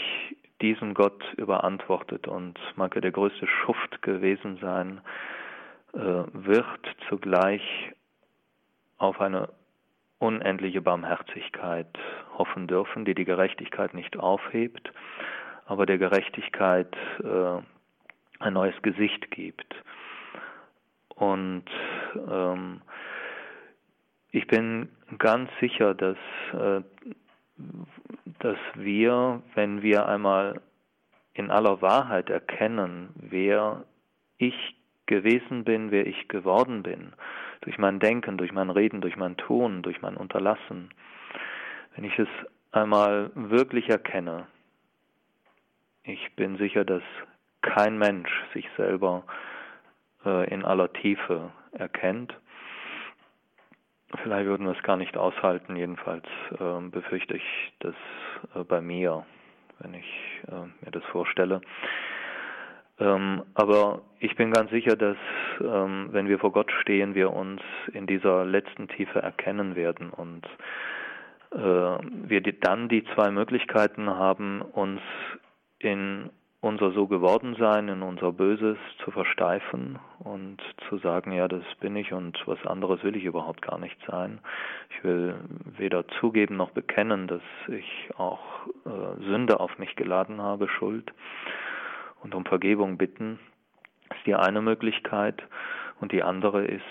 [0.62, 5.02] diesem Gott überantwortet und mag er der größte Schuft gewesen sein,
[5.94, 6.00] äh,
[6.34, 7.62] wird zugleich
[8.98, 9.50] auf eine
[10.20, 11.88] unendliche Barmherzigkeit
[12.38, 14.92] hoffen dürfen, die die Gerechtigkeit nicht aufhebt,
[15.66, 17.62] aber der Gerechtigkeit äh,
[18.40, 19.74] ein neues Gesicht gibt.
[21.16, 21.66] Und
[22.30, 22.82] ähm,
[24.32, 26.18] ich bin ganz sicher, dass
[26.54, 26.82] äh,
[28.40, 30.62] dass wir, wenn wir einmal
[31.34, 33.86] in aller Wahrheit erkennen, wer
[34.38, 37.14] ich gewesen bin, wer ich geworden bin,
[37.62, 40.90] durch mein Denken, durch mein Reden, durch mein Tun, durch mein Unterlassen,
[41.96, 42.28] wenn ich es
[42.72, 44.48] einmal wirklich erkenne,
[46.04, 47.04] ich bin sicher, dass
[47.62, 49.24] kein Mensch sich selber
[50.26, 52.36] äh, in aller Tiefe erkennt
[54.24, 55.76] Vielleicht würden wir es gar nicht aushalten.
[55.76, 56.26] Jedenfalls
[56.60, 57.96] äh, befürchte ich das
[58.56, 59.26] äh, bei mir,
[59.80, 61.62] wenn ich äh, mir das vorstelle.
[63.00, 65.18] Ähm, aber ich bin ganz sicher, dass
[65.62, 67.62] ähm, wenn wir vor Gott stehen, wir uns
[67.94, 70.46] in dieser letzten Tiefe erkennen werden und
[71.52, 75.02] äh, wir die, dann die zwei Möglichkeiten haben, uns
[75.80, 76.30] in
[76.62, 80.58] unser so geworden sein, in unser Böses zu versteifen und
[80.90, 84.40] zu sagen, ja, das bin ich und was anderes will ich überhaupt gar nicht sein.
[84.90, 85.36] Ich will
[85.78, 88.40] weder zugeben noch bekennen, dass ich auch
[88.86, 91.14] äh, Sünde auf mich geladen habe, Schuld
[92.24, 93.40] und um Vergebung bitten,
[94.10, 95.42] ist die eine Möglichkeit.
[96.02, 96.84] Und die andere ist,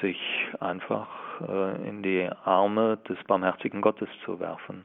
[0.00, 0.18] sich
[0.58, 1.08] einfach
[1.40, 4.84] äh, in die Arme des barmherzigen Gottes zu werfen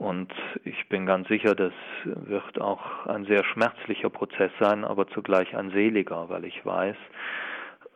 [0.00, 0.32] und
[0.64, 5.72] ich bin ganz sicher, das wird auch ein sehr schmerzlicher Prozess sein, aber zugleich ein
[5.72, 6.96] seliger, weil ich weiß,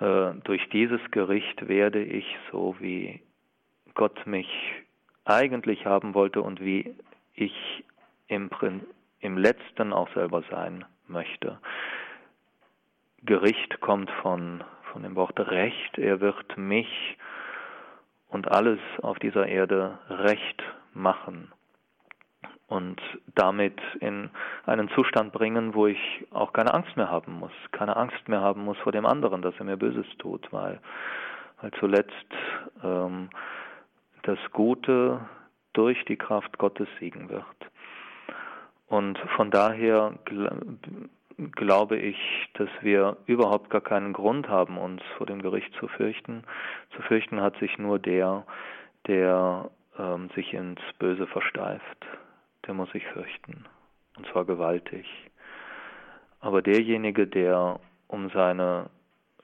[0.01, 3.23] äh, durch dieses Gericht werde ich so, wie
[3.95, 4.51] Gott mich
[5.25, 6.95] eigentlich haben wollte und wie
[7.33, 7.85] ich
[8.29, 8.51] im,
[9.21, 11.59] im letzten auch selber sein möchte.
[13.23, 14.63] Gericht kommt von,
[14.93, 15.97] von dem Wort Recht.
[15.97, 17.17] Er wird mich
[18.29, 20.63] und alles auf dieser Erde recht
[20.93, 21.51] machen
[22.69, 23.01] und
[23.35, 24.31] damit in
[24.67, 28.65] einen Zustand bringen, wo ich auch keine Angst mehr haben muss, keine Angst mehr haben
[28.65, 30.81] muss vor dem anderen, dass er mir Böses tut, weil,
[31.61, 32.13] weil zuletzt
[32.83, 33.29] ähm,
[34.23, 35.21] das Gute
[35.75, 37.45] durch die Kraft Gottes siegen wird.
[38.87, 40.15] Und von daher
[41.53, 42.17] glaube ich,
[42.55, 46.45] dass wir überhaupt gar keinen Grund haben, uns vor dem Gericht zu fürchten.
[46.95, 48.47] Zu fürchten hat sich nur der,
[49.07, 52.07] der ähm, sich ins Böse versteift.
[52.67, 53.65] Der muss sich fürchten.
[54.17, 55.07] Und zwar gewaltig.
[56.41, 58.91] Aber derjenige, der um seine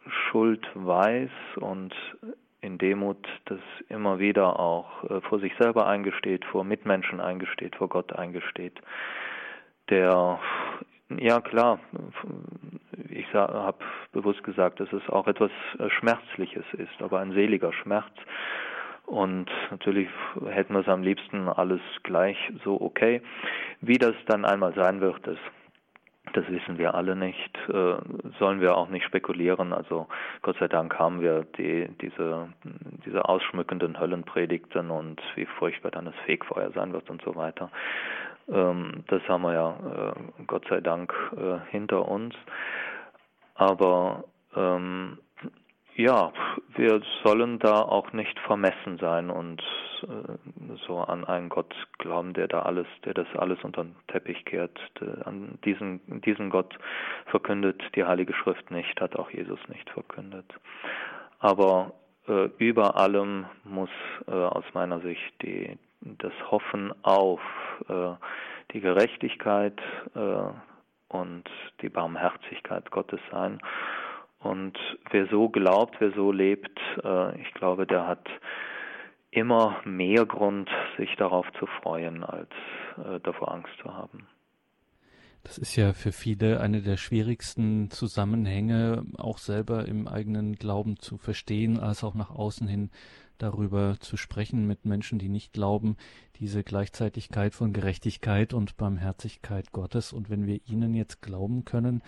[0.09, 1.95] Schuld weiß und
[2.61, 7.89] in Demut das immer wieder auch äh, vor sich selber eingesteht, vor Mitmenschen eingesteht, vor
[7.89, 8.81] Gott eingesteht,
[9.89, 10.39] der,
[11.19, 11.81] ja klar,
[13.09, 13.79] ich habe
[14.13, 18.13] bewusst gesagt, dass es auch etwas äh, Schmerzliches ist, aber ein seliger Schmerz.
[19.11, 20.09] Und natürlich
[20.47, 23.23] hätten wir es am liebsten alles gleich so okay.
[23.81, 25.37] Wie das dann einmal sein wird, das
[26.33, 27.97] das wissen wir alle nicht, äh,
[28.39, 29.73] sollen wir auch nicht spekulieren.
[29.73, 30.07] Also
[30.43, 32.53] Gott sei Dank haben wir die, diese,
[33.05, 37.69] diese ausschmückenden Höllenpredigten und wie furchtbar dann das Fegfeuer sein wird und so weiter.
[38.49, 42.37] Ähm, das haben wir ja äh, Gott sei Dank äh, hinter uns.
[43.57, 44.23] Aber
[44.55, 45.19] ähm,
[45.97, 46.33] ja,
[46.77, 49.63] wir sollen da auch nicht vermessen sein und
[50.03, 54.45] äh, so an einen Gott glauben, der da alles, der das alles unter den Teppich
[54.45, 54.79] kehrt.
[55.25, 56.79] An diesen, diesen Gott
[57.27, 60.47] verkündet die Heilige Schrift nicht, hat auch Jesus nicht verkündet.
[61.39, 61.93] Aber
[62.29, 63.91] äh, über allem muss
[64.27, 67.41] äh, aus meiner Sicht die, das Hoffen auf
[67.89, 68.13] äh,
[68.73, 69.81] die Gerechtigkeit
[70.15, 70.53] äh,
[71.09, 71.45] und
[71.83, 73.61] die Barmherzigkeit Gottes sein.
[74.41, 74.79] Und
[75.11, 78.27] wer so glaubt, wer so lebt, äh, ich glaube, der hat
[79.31, 82.51] immer mehr Grund, sich darauf zu freuen, als
[82.97, 84.27] äh, davor Angst zu haben.
[85.43, 91.17] Das ist ja für viele eine der schwierigsten Zusammenhänge, auch selber im eigenen Glauben zu
[91.17, 92.91] verstehen, als auch nach außen hin
[93.39, 95.97] darüber zu sprechen mit Menschen, die nicht glauben,
[96.37, 100.13] diese Gleichzeitigkeit von Gerechtigkeit und Barmherzigkeit Gottes.
[100.13, 102.03] Und wenn wir ihnen jetzt glauben können,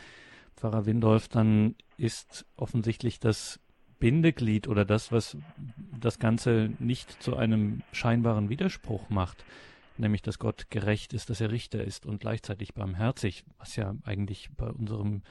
[0.56, 3.60] Pfarrer Windolf, dann ist offensichtlich das
[3.98, 5.36] Bindeglied oder das, was
[6.00, 9.44] das Ganze nicht zu einem scheinbaren Widerspruch macht,
[9.96, 14.50] nämlich dass Gott gerecht ist, dass er Richter ist und gleichzeitig barmherzig, was ja eigentlich
[14.56, 15.22] bei unserem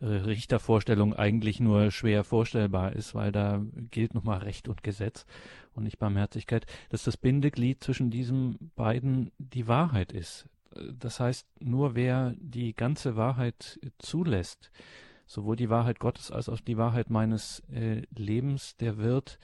[0.00, 5.26] äh, Richtervorstellung eigentlich nur schwer vorstellbar ist, weil da gilt nochmal Recht und Gesetz
[5.74, 10.46] und nicht Barmherzigkeit, dass das Bindeglied zwischen diesen beiden die Wahrheit ist.
[10.98, 14.70] Das heißt, nur wer die ganze Wahrheit zulässt,
[15.26, 19.38] sowohl die Wahrheit Gottes als auch die Wahrheit meines äh, Lebens, der wird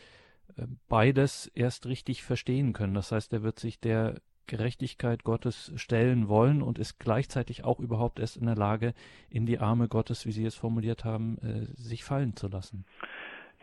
[0.57, 2.95] äh, beides erst richtig verstehen können.
[2.95, 8.19] Das heißt, er wird sich der Gerechtigkeit Gottes stellen wollen und ist gleichzeitig auch überhaupt
[8.19, 8.95] erst in der Lage,
[9.31, 12.85] in die Arme Gottes, wie Sie es formuliert haben, äh, sich fallen zu lassen.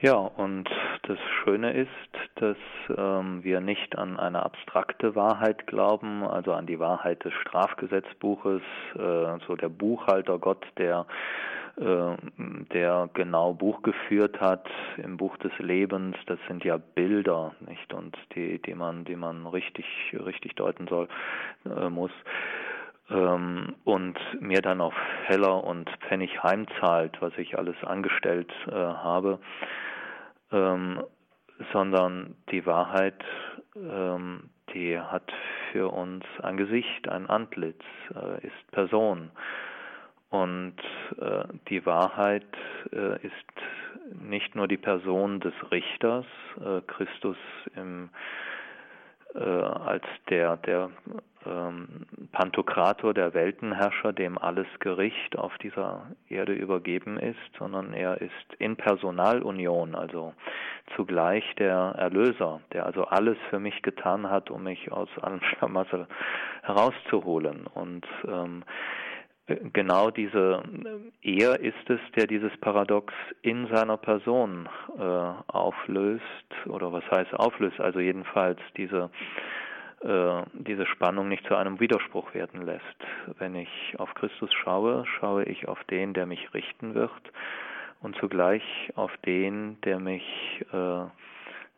[0.02, 0.70] Ja, und
[1.04, 1.90] das Schöne ist,
[2.36, 2.58] dass
[2.96, 8.62] ähm, wir nicht an eine abstrakte Wahrheit glauben, also an die Wahrheit des Strafgesetzbuches,
[8.96, 11.06] äh, so der Buchhalter Gott, der
[11.78, 12.16] äh,
[12.74, 14.66] der genau Buch geführt hat
[14.98, 16.16] im Buch des Lebens.
[16.26, 17.94] Das sind ja Bilder, nicht?
[17.94, 21.10] Und die, die man, die man richtig, richtig deuten soll
[21.66, 22.12] äh, muss.
[23.10, 24.96] Ähm, und mir dann auf
[25.26, 29.40] Heller und Pfennig heimzahlt, was ich alles angestellt äh, habe,
[30.52, 31.04] ähm,
[31.72, 33.24] sondern die Wahrheit,
[33.76, 35.32] ähm, die hat
[35.72, 37.82] für uns ein Gesicht, ein Antlitz,
[38.14, 39.32] äh, ist Person.
[40.30, 40.76] Und
[41.20, 42.46] äh, die Wahrheit
[42.92, 43.34] äh, ist
[44.22, 46.26] nicht nur die Person des Richters,
[46.60, 47.38] äh, Christus
[47.76, 48.10] im,
[49.34, 50.90] äh, als der, der
[51.46, 58.32] ähm, Pantokrator, der Weltenherrscher, dem alles Gericht auf dieser Erde übergeben ist, sondern er ist
[58.60, 60.34] in Personalunion, also
[60.96, 66.08] zugleich der Erlöser, der also alles für mich getan hat, um mich aus allem Schlamassel
[66.64, 67.68] herauszuholen.
[67.74, 68.64] Und ähm,
[69.74, 70.64] genau diese
[71.22, 76.24] er ist es, der dieses Paradox in seiner Person äh, auflöst
[76.68, 79.10] oder was heißt auflöst, also jedenfalls diese
[80.54, 82.84] diese Spannung nicht zu einem Widerspruch werden lässt.
[83.40, 87.12] Wenn ich auf Christus schaue, schaue ich auf den, der mich richten wird
[88.02, 88.64] und zugleich
[88.96, 90.24] auf den, der mich
[90.72, 91.06] äh,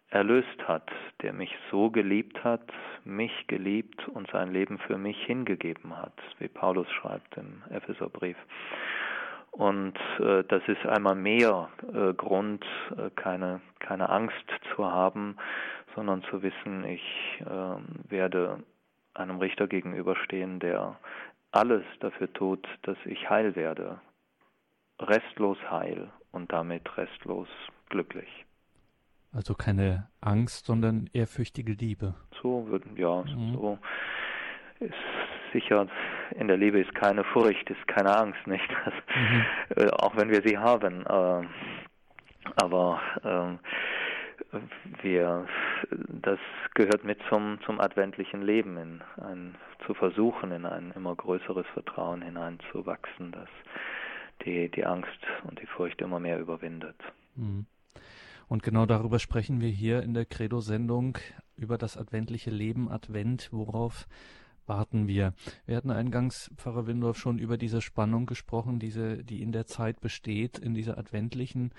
[0.09, 0.89] erlöst hat,
[1.21, 2.69] der mich so geliebt hat,
[3.03, 8.37] mich geliebt und sein Leben für mich hingegeben hat, wie Paulus schreibt im Epheserbrief.
[9.51, 14.35] Und äh, das ist einmal mehr äh, Grund, äh, keine, keine Angst
[14.75, 15.35] zu haben,
[15.97, 17.01] sondern zu wissen, ich
[17.41, 18.63] äh, werde
[19.15, 20.99] einem Richter gegenüberstehen, der
[21.51, 23.99] alles dafür tut, dass ich heil werde.
[24.99, 27.47] Restlos heil und damit restlos
[27.89, 28.29] glücklich.
[29.33, 32.13] Also keine Angst, sondern ehrfürchtige Liebe.
[32.43, 33.53] So würden, ja, mhm.
[33.53, 33.79] so
[34.79, 34.93] ist
[35.51, 35.87] sicher,
[36.35, 38.69] in der Liebe ist keine Furcht, ist keine Angst, nicht?
[39.15, 39.45] Mhm.
[39.75, 41.01] Äh, auch wenn wir sie haben.
[41.07, 41.47] Äh,
[42.55, 43.67] aber äh,
[45.01, 45.47] wir,
[46.07, 46.39] das
[46.73, 49.55] gehört mit zum, zum adventlichen Leben, in ein,
[49.85, 53.49] zu versuchen, in ein immer größeres Vertrauen hineinzuwachsen, das
[54.45, 56.95] die, die Angst und die Furcht immer mehr überwindet.
[57.35, 57.65] Mhm.
[58.47, 61.17] Und genau darüber sprechen wir hier in der Credo-Sendung
[61.57, 64.07] über das adventliche Leben, Advent, worauf
[64.65, 65.33] warten wir.
[65.65, 69.99] Wir hatten eingangs, Pfarrer Windorf, schon über diese Spannung gesprochen, diese, die in der Zeit
[69.99, 71.71] besteht, in dieser adventlichen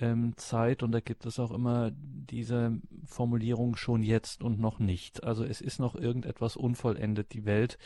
[0.00, 0.82] ähm, Zeit.
[0.82, 5.24] Und da gibt es auch immer diese Formulierung schon jetzt und noch nicht.
[5.24, 7.32] Also es ist noch irgendetwas unvollendet.
[7.32, 7.78] Die Welt,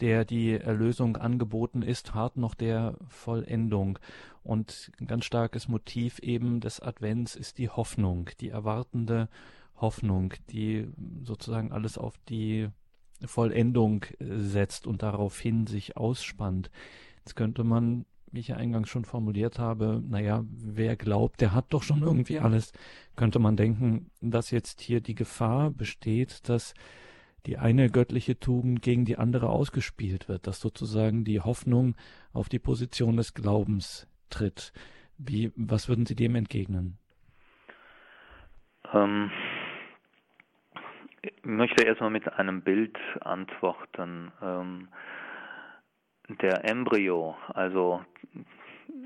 [0.00, 3.98] der die Erlösung angeboten ist, hart noch der Vollendung.
[4.42, 9.28] Und ein ganz starkes Motiv eben des Advents ist die Hoffnung, die erwartende
[9.76, 10.88] Hoffnung, die
[11.22, 12.68] sozusagen alles auf die
[13.24, 16.70] Vollendung äh, setzt und daraufhin sich ausspannt.
[17.18, 21.66] Jetzt könnte man, wie ich ja eingangs schon formuliert habe, naja, wer glaubt, der hat
[21.70, 22.72] doch schon irgendwie alles,
[23.16, 26.74] könnte man denken, dass jetzt hier die Gefahr besteht, dass
[27.46, 31.94] die eine göttliche Tugend gegen die andere ausgespielt wird, dass sozusagen die Hoffnung
[32.32, 34.72] auf die Position des Glaubens tritt.
[35.18, 36.98] Wie, was würden Sie dem entgegnen?
[38.92, 39.30] Ähm,
[41.22, 44.32] ich möchte erstmal mit einem Bild antworten.
[44.42, 44.88] Ähm,
[46.44, 48.04] der Embryo, also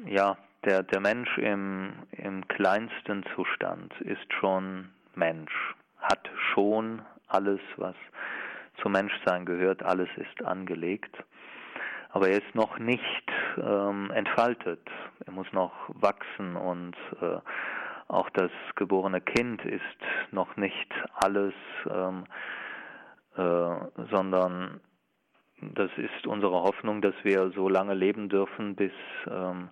[0.07, 5.53] ja, der, der Mensch im, im kleinsten Zustand ist schon Mensch,
[5.99, 7.95] hat schon alles, was
[8.83, 11.17] zum Menschsein gehört, alles ist angelegt.
[12.11, 14.81] Aber er ist noch nicht ähm, entfaltet.
[15.25, 17.39] Er muss noch wachsen und äh,
[18.09, 21.55] auch das geborene Kind ist noch nicht alles,
[21.89, 22.25] ähm,
[23.37, 24.81] äh, sondern
[25.61, 28.93] das ist unsere Hoffnung, dass wir so lange leben dürfen, bis
[29.29, 29.69] ähm,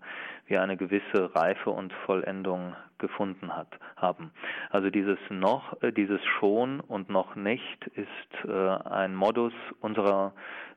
[0.46, 4.32] wir eine gewisse Reife und Vollendung gefunden hat, haben.
[4.70, 10.32] Also dieses noch, äh, dieses schon und noch nicht ist äh, ein Modus unserer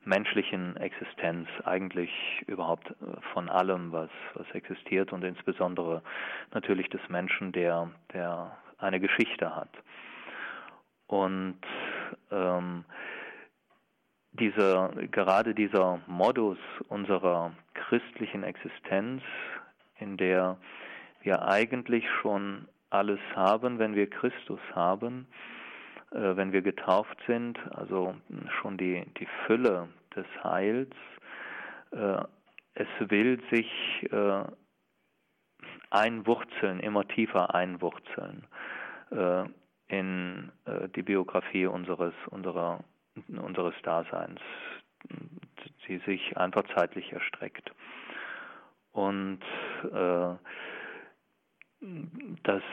[0.05, 2.11] menschlichen Existenz, eigentlich
[2.47, 6.01] überhaupt äh, von allem, was, was existiert und insbesondere
[6.53, 9.69] natürlich des Menschen, der, der eine Geschichte hat.
[11.07, 11.59] Und
[12.31, 12.85] ähm,
[14.31, 19.21] dieser, gerade dieser Modus unserer christlichen Existenz,
[19.99, 20.57] in der
[21.21, 25.27] wir eigentlich schon alles haben, wenn wir Christus haben,
[26.11, 28.15] äh, wenn wir getauft sind, also
[28.61, 30.95] schon die, die Fülle des Heils.
[31.91, 32.23] Äh,
[32.75, 33.69] es will sich
[34.11, 34.43] äh,
[35.89, 38.47] einwurzeln, immer tiefer einwurzeln
[39.11, 39.43] äh,
[39.87, 42.79] in äh, die Biografie unseres, unserer,
[43.27, 44.39] unseres Daseins,
[45.87, 47.71] die sich einfach zeitlich erstreckt.
[48.91, 49.41] Und
[49.83, 50.35] äh,
[52.43, 52.63] das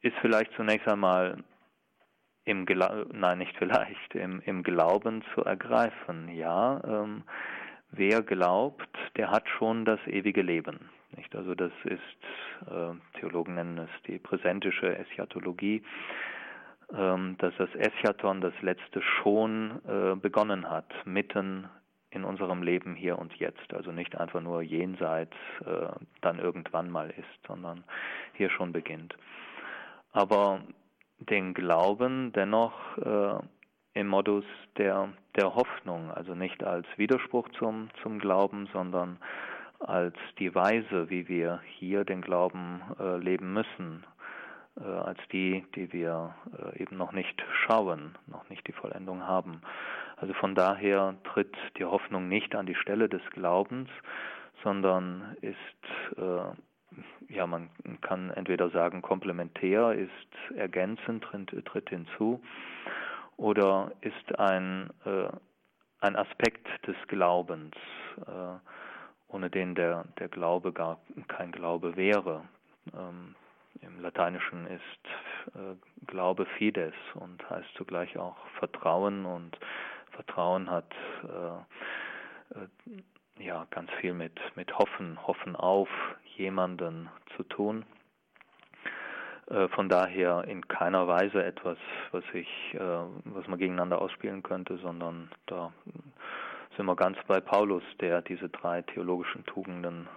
[0.00, 1.42] ist vielleicht zunächst einmal
[2.44, 6.28] im Gla nein nicht vielleicht im, im Glauben zu ergreifen.
[6.30, 7.24] Ja, ähm,
[7.90, 10.90] wer glaubt, der hat schon das ewige Leben.
[11.16, 11.34] Nicht?
[11.36, 15.82] Also das ist äh, Theologen nennen es die präsentische Eschatologie,
[16.90, 21.68] dass das Eschaton, das letzte schon äh, begonnen hat, mitten
[22.10, 23.74] in unserem Leben hier und jetzt.
[23.74, 25.88] Also nicht einfach nur jenseits äh,
[26.22, 27.84] dann irgendwann mal ist, sondern
[28.32, 29.14] hier schon beginnt.
[30.12, 30.62] Aber
[31.18, 33.38] den Glauben dennoch äh,
[33.92, 34.44] im Modus
[34.78, 39.18] der, der Hoffnung, also nicht als Widerspruch zum, zum Glauben, sondern
[39.80, 42.80] als die Weise, wie wir hier den Glauben
[43.20, 44.04] leben müssen,
[44.80, 49.62] äh, als die, die wir äh, eben noch nicht schauen, noch nicht die Vollendung haben.
[50.16, 53.88] Also von daher tritt die Hoffnung nicht an die Stelle des Glaubens,
[54.62, 56.54] sondern ist äh,
[57.28, 62.40] ja, man kann entweder sagen, komplementär ist ergänzend, tritt, tritt hinzu,
[63.36, 65.28] oder ist ein, äh,
[66.00, 67.74] ein Aspekt des Glaubens,
[68.26, 68.58] äh,
[69.28, 72.42] ohne den der, der Glaube gar kein Glaube wäre.
[72.94, 73.34] Ähm,
[73.80, 75.76] Im Lateinischen ist äh,
[76.06, 79.58] Glaube Fides und heißt zugleich auch Vertrauen und
[80.12, 80.92] Vertrauen hat
[81.24, 85.88] äh, äh, ja ganz viel mit, mit Hoffen, Hoffen auf
[86.36, 87.84] jemanden zu tun.
[89.46, 91.78] Äh, von daher in keiner Weise etwas,
[92.10, 95.72] was ich, was man gegeneinander ausspielen könnte, sondern da
[96.76, 100.08] sind wir ganz bei Paulus, der diese drei theologischen Tugenden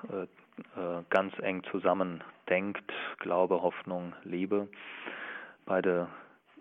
[0.75, 4.67] äh, ganz eng zusammen denkt: Glaube, Hoffnung, Liebe.
[5.65, 6.07] beide,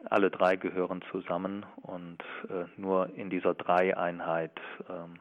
[0.09, 5.18] alle drei gehören zusammen und äh, nur in dieser Dreieinheit ähm,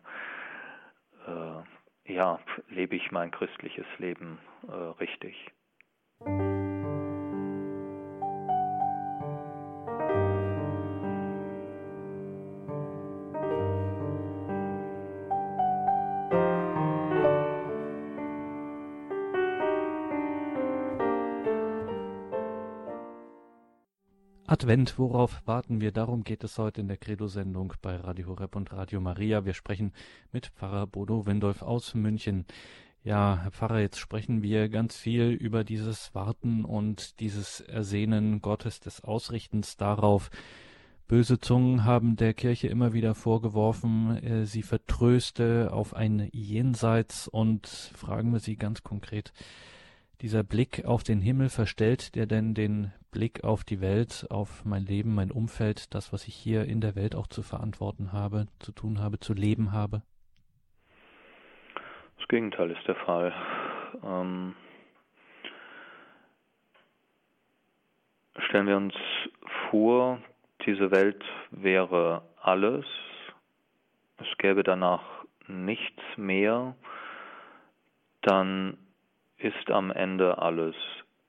[1.28, 5.52] äh, ja, lebe ich mein christliches Leben äh, richtig.
[24.62, 25.94] Advent, worauf warten wir?
[25.94, 29.46] Darum geht es heute in der Credo-Sendung bei Radio Horeb und Radio Maria.
[29.46, 29.94] Wir sprechen
[30.34, 32.44] mit Pfarrer Bodo Windolf aus München.
[33.02, 38.82] Ja, Herr Pfarrer, jetzt sprechen wir ganz viel über dieses Warten und dieses Ersehnen Gottes
[38.82, 40.30] des Ausrichtens darauf.
[41.08, 47.66] Böse Zungen haben der Kirche immer wieder vorgeworfen, äh, sie vertröste auf ein Jenseits und
[47.66, 49.32] fragen wir Sie ganz konkret,
[50.22, 54.86] dieser Blick auf den Himmel verstellt der denn den Blick auf die Welt, auf mein
[54.86, 58.72] Leben, mein Umfeld, das, was ich hier in der Welt auch zu verantworten habe, zu
[58.72, 60.04] tun habe, zu leben habe?
[62.18, 63.34] Das Gegenteil ist der Fall.
[64.04, 64.56] Ähm,
[68.48, 68.94] stellen wir uns
[69.70, 70.20] vor,
[70.66, 72.86] diese Welt wäre alles,
[74.18, 75.02] es gäbe danach
[75.48, 76.76] nichts mehr,
[78.22, 78.78] dann
[79.40, 80.76] ist am Ende alles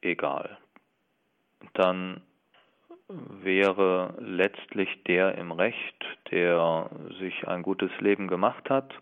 [0.03, 0.59] egal.
[1.75, 2.21] Dann
[3.09, 8.93] wäre letztlich der im Recht, der sich ein gutes Leben gemacht hat.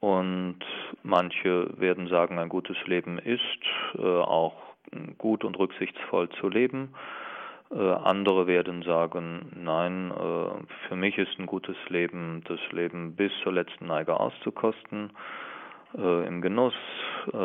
[0.00, 0.58] Und
[1.02, 3.40] manche werden sagen, ein gutes Leben ist
[3.96, 4.54] äh, auch
[5.18, 6.94] gut und rücksichtsvoll zu leben.
[7.70, 13.32] Äh, andere werden sagen, nein, äh, für mich ist ein gutes Leben, das Leben bis
[13.42, 15.10] zur letzten Neige auszukosten
[15.96, 16.74] äh, im Genuss
[17.32, 17.36] äh,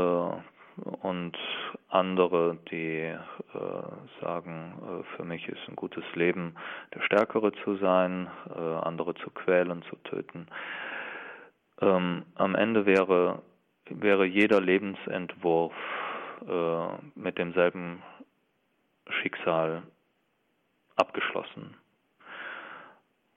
[1.02, 1.38] und
[1.90, 3.18] andere, die äh,
[4.22, 6.56] sagen, äh, für mich ist ein gutes Leben,
[6.94, 8.28] der Stärkere zu sein,
[8.82, 10.48] andere zu quälen, zu töten.
[11.82, 13.42] Ähm, am Ende wäre,
[13.90, 15.74] wäre jeder Lebensentwurf
[17.16, 18.02] mit demselben
[19.10, 19.84] Schicksal
[20.96, 21.76] abgeschlossen.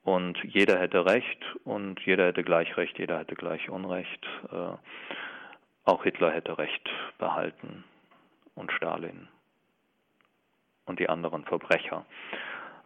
[0.05, 4.27] Und jeder hätte Recht und jeder hätte gleich Recht, jeder hätte gleich Unrecht.
[4.51, 4.77] Äh,
[5.85, 6.89] auch Hitler hätte Recht
[7.19, 7.85] behalten
[8.55, 9.29] und Stalin
[10.87, 12.05] und die anderen Verbrecher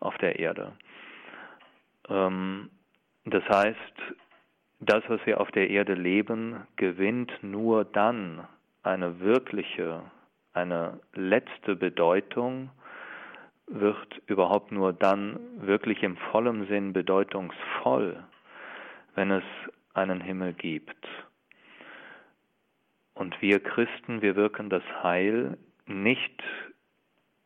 [0.00, 0.72] auf der Erde.
[2.08, 2.70] Ähm,
[3.24, 3.78] das heißt,
[4.80, 8.46] das, was wir auf der Erde leben, gewinnt nur dann
[8.82, 10.02] eine wirkliche,
[10.52, 12.70] eine letzte Bedeutung,
[13.66, 18.24] wird überhaupt nur dann wirklich im vollen Sinn bedeutungsvoll,
[19.14, 19.44] wenn es
[19.94, 21.06] einen Himmel gibt.
[23.14, 25.56] Und wir Christen, wir wirken das Heil
[25.86, 26.42] nicht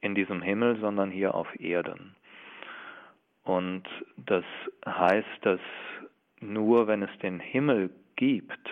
[0.01, 2.17] in diesem Himmel, sondern hier auf Erden.
[3.45, 3.85] Und
[4.17, 4.45] das
[4.85, 5.61] heißt, dass
[6.41, 8.69] nur wenn es den Himmel gibt,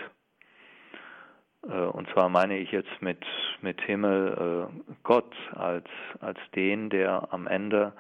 [1.62, 3.24] und zwar meine ich jetzt mit,
[3.60, 5.86] mit Himmel äh, Gott als,
[6.20, 7.92] als den, der am Ende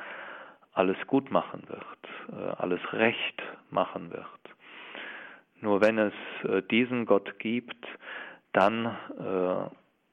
[0.72, 4.24] alles gut machen wird, äh, alles recht machen wird.
[5.60, 6.12] Nur wenn es
[6.70, 7.84] diesen Gott gibt,
[8.52, 8.96] dann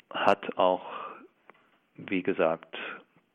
[0.10, 0.92] hat auch,
[1.98, 2.76] wie gesagt,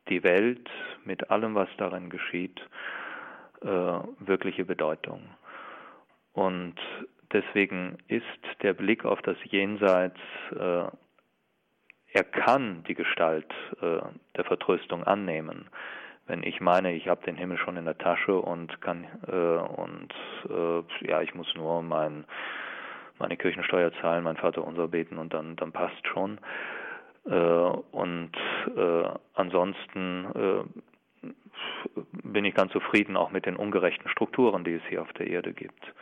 [0.08, 0.68] die Welt
[1.04, 2.60] mit allem, was darin geschieht,
[3.60, 5.22] wirkliche Bedeutung.
[6.32, 6.74] Und
[7.32, 8.24] Deswegen ist
[8.62, 10.18] der Blick auf das Jenseits,
[10.52, 10.84] äh,
[12.12, 14.00] er kann die Gestalt äh,
[14.36, 15.68] der Vertröstung annehmen.
[16.26, 20.12] Wenn ich meine, ich habe den Himmel schon in der Tasche und kann äh, und
[20.48, 22.24] äh, ja, ich muss nur mein,
[23.18, 26.38] meine Kirchensteuer zahlen, mein Vater unser beten und dann dann passt schon.
[27.26, 28.32] Äh, und
[28.76, 30.72] äh, ansonsten
[32.24, 35.52] bin ich ganz zufrieden auch mit den ungerechten Strukturen, die es hier auf der Erde
[35.52, 35.92] gibt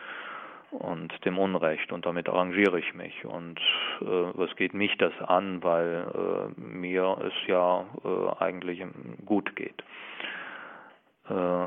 [0.70, 3.58] und dem Unrecht und damit arrangiere ich mich und
[4.00, 6.06] äh, was geht mich das an, weil
[6.56, 8.84] äh, mir es ja äh, eigentlich
[9.24, 9.82] gut geht.
[11.28, 11.66] Äh,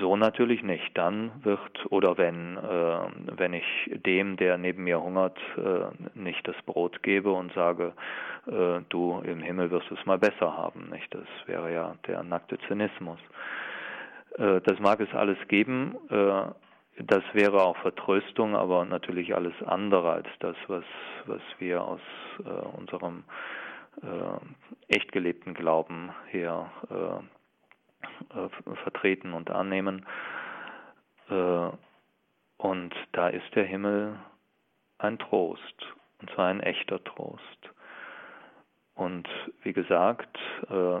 [0.00, 0.96] so natürlich nicht.
[0.96, 3.64] Dann wird oder wenn äh, wenn ich
[4.04, 7.92] dem, der neben mir hungert, äh, nicht das Brot gebe und sage,
[8.88, 11.14] du im Himmel wirst es mal besser haben, nicht?
[11.14, 13.18] Das wäre ja der nackte Zynismus.
[14.38, 15.94] Das mag es alles geben,
[16.98, 20.84] das wäre auch Vertröstung, aber natürlich alles andere als das, was,
[21.26, 22.00] was wir aus
[22.44, 23.24] äh, unserem
[24.02, 28.48] äh, echt gelebten Glauben her äh, äh
[28.82, 30.06] vertreten und annehmen.
[31.28, 31.70] Äh,
[32.58, 34.18] und da ist der Himmel
[34.98, 35.86] ein Trost,
[36.20, 37.70] und zwar ein echter Trost.
[39.00, 39.26] Und
[39.62, 40.36] wie gesagt,
[40.68, 41.00] äh,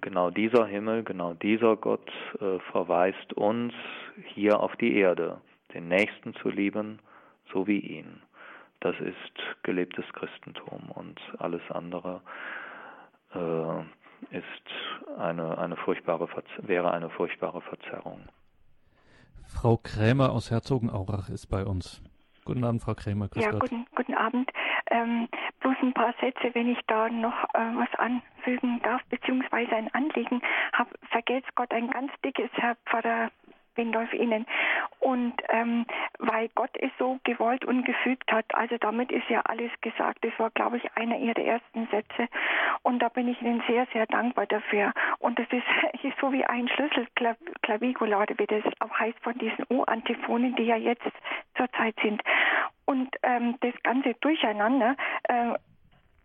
[0.00, 2.08] genau dieser Himmel, genau dieser Gott
[2.40, 3.74] äh, verweist uns
[4.34, 5.40] hier auf die Erde,
[5.74, 7.00] den Nächsten zu lieben,
[7.52, 8.22] so wie ihn.
[8.78, 12.20] Das ist gelebtes Christentum und alles andere
[13.34, 13.80] äh,
[14.36, 16.28] ist eine, eine furchtbare,
[16.58, 18.20] wäre eine furchtbare Verzerrung.
[19.48, 22.00] Frau Krämer aus Herzogenaurach ist bei uns.
[22.44, 23.26] Guten Abend, Frau Krämer.
[23.28, 24.50] Grüß ja, guten, guten Abend.
[24.90, 25.28] Ähm,
[25.60, 30.42] bloß ein paar Sätze, wenn ich da noch äh, was anfügen darf, beziehungsweise ein Anliegen
[30.72, 30.90] habe.
[31.10, 33.30] Vergelt's Gott ein ganz dickes, Herr Pfarrer
[33.76, 34.46] Windolf Ihnen.
[35.00, 35.86] Und ähm,
[36.18, 40.24] weil Gott es so gewollt und gefügt hat, also damit ist ja alles gesagt.
[40.24, 42.28] Das war, glaube ich, einer Ihrer ersten Sätze.
[42.82, 44.92] Und da bin ich Ihnen sehr, sehr dankbar dafür.
[45.18, 47.06] Und das ist, so wie ein Schlüssel
[47.62, 51.02] Clavicula, wie das auch heißt von diesen U-Antiphonen, die ja jetzt
[51.56, 52.22] zurzeit sind.
[52.84, 55.54] Und ähm, das ganze Durcheinander äh,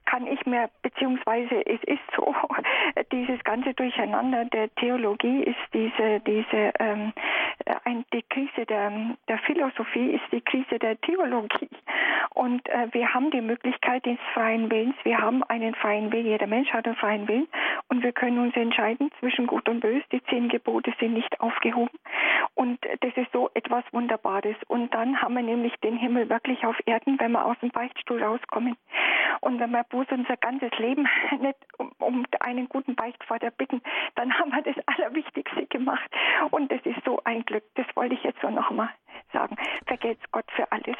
[0.05, 2.33] kann ich mir, beziehungsweise es ist so,
[3.11, 7.13] dieses ganze Durcheinander der Theologie ist diese, diese ähm,
[7.83, 11.69] ein, die Krise der, der Philosophie ist die Krise der Theologie.
[12.33, 16.47] Und äh, wir haben die Möglichkeit des freien Willens, wir haben einen freien Willen, jeder
[16.47, 17.47] Mensch hat einen freien Willen
[17.87, 20.03] und wir können uns entscheiden zwischen Gut und Böse.
[20.11, 21.97] Die zehn Gebote sind nicht aufgehoben.
[22.55, 24.55] Und das ist so etwas Wunderbares.
[24.67, 28.23] Und dann haben wir nämlich den Himmel wirklich auf Erden, wenn wir aus dem Beichtstuhl
[28.23, 28.75] rauskommen.
[29.41, 31.07] Und wenn wir bloß unser ganzes Leben
[31.39, 33.81] nicht um, um einen guten Beichtvater bitten,
[34.15, 36.09] dann haben wir das Allerwichtigste gemacht.
[36.51, 37.63] Und das ist so ein Glück.
[37.75, 38.89] Das wollte ich jetzt so nochmal
[39.31, 39.55] sagen.
[39.87, 40.97] Vergelt's Gott für alles.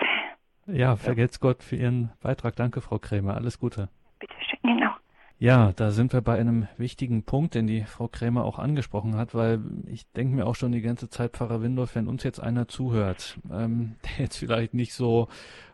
[0.68, 2.56] Ja, vergelt's Gott für Ihren Beitrag.
[2.56, 3.36] Danke, Frau Krämer.
[3.36, 3.90] Alles Gute.
[4.20, 4.92] Bitte schön, genau.
[5.38, 9.36] Ja, da sind wir bei einem wichtigen Punkt, den die Frau Krämer auch angesprochen hat,
[9.36, 12.70] weil ich denke mir auch schon die ganze Zeit, Pfarrer Windorf, wenn uns jetzt einer
[12.70, 15.28] zuhört, ähm, der jetzt vielleicht nicht so,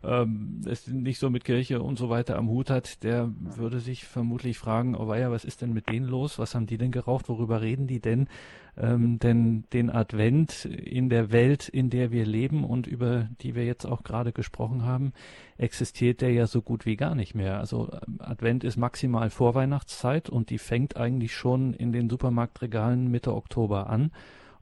[0.03, 4.57] ähm, nicht so mit Kirche und so weiter am Hut hat, der würde sich vermutlich
[4.57, 6.39] fragen, oh weia, was ist denn mit denen los?
[6.39, 7.29] Was haben die denn geraucht?
[7.29, 8.29] Worüber reden die denn?
[8.77, 13.65] Ähm, denn den Advent in der Welt, in der wir leben und über die wir
[13.65, 15.11] jetzt auch gerade gesprochen haben,
[15.57, 17.59] existiert der ja so gut wie gar nicht mehr.
[17.59, 23.35] Also ähm, Advent ist maximal Vorweihnachtszeit und die fängt eigentlich schon in den Supermarktregalen Mitte
[23.35, 24.11] Oktober an.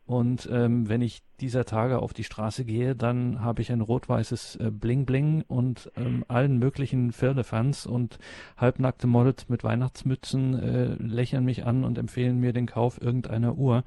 [0.10, 4.55] Und ähm, wenn ich dieser Tage auf die Straße gehe, dann habe ich ein rot-weißes
[4.55, 8.18] äh, Bling Bling und ähm, allen möglichen Firlefanz und
[8.57, 13.84] halbnackte Models mit Weihnachtsmützen äh, lächeln mich an und empfehlen mir den Kauf irgendeiner Uhr.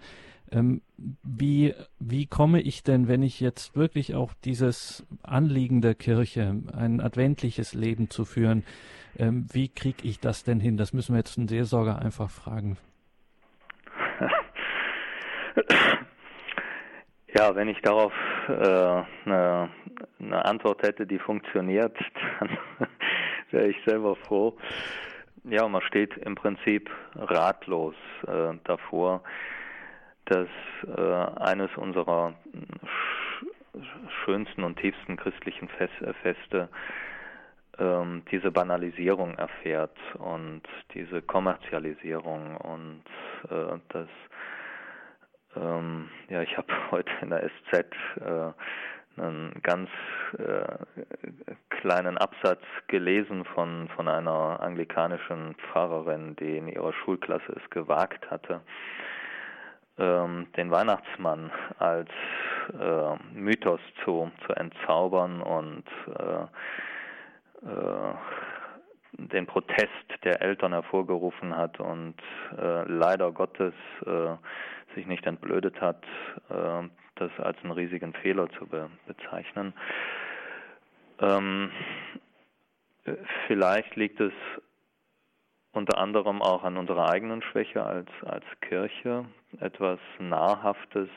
[0.53, 0.83] Ähm,
[1.25, 7.01] wie, wie komme ich denn, wenn ich jetzt wirklich auch dieses Anliegen der Kirche, ein
[7.01, 8.62] adventliches Leben zu führen,
[9.18, 10.77] ähm, wie kriege ich das denn hin?
[10.77, 12.79] Das müssen wir jetzt einen Seelsorger einfach fragen.
[17.35, 18.12] Ja, wenn ich darauf
[18.49, 19.70] äh, eine,
[20.20, 21.97] eine Antwort hätte, die funktioniert,
[22.41, 22.59] dann
[23.51, 24.57] wäre ich selber froh.
[25.45, 27.95] Ja, man steht im Prinzip ratlos
[28.26, 29.22] äh, davor,
[30.26, 30.49] dass
[30.97, 32.35] äh, eines unserer
[32.85, 33.47] sch
[34.24, 36.68] schönsten und tiefsten christlichen äh, Feste
[37.78, 40.62] ähm, diese Banalisierung erfährt und
[40.95, 43.03] diese Kommerzialisierung und
[43.51, 44.09] äh, das
[45.57, 47.86] ähm, ja, ich habe heute in der SZ
[48.20, 48.53] äh,
[49.20, 49.90] einen ganz
[50.38, 50.64] äh,
[51.68, 58.62] kleinen Absatz gelesen von, von einer anglikanischen Pfarrerin, die in ihrer Schulklasse es gewagt hatte,
[59.98, 62.09] ähm, den Weihnachtsmann als
[62.80, 65.84] äh, Mythos zu, zu entzaubern und
[66.18, 66.42] äh,
[67.66, 68.14] äh,
[69.18, 69.90] den Protest
[70.24, 72.14] der Eltern hervorgerufen hat und
[72.57, 73.74] äh, leider Gottes
[74.07, 74.36] äh,
[74.95, 76.05] sich nicht entblödet hat,
[76.51, 79.72] äh, das als einen riesigen Fehler zu be bezeichnen.
[81.20, 81.70] Ähm,
[83.47, 84.32] vielleicht liegt es
[85.72, 89.24] unter anderem auch an unserer eigenen Schwäche als, als Kirche,
[89.61, 91.09] etwas Nahrhaftes,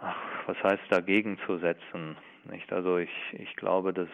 [0.00, 0.16] ach,
[0.46, 2.16] was heißt dagegen zu setzen.
[2.44, 2.72] Nicht?
[2.72, 4.08] Also ich, ich glaube, dass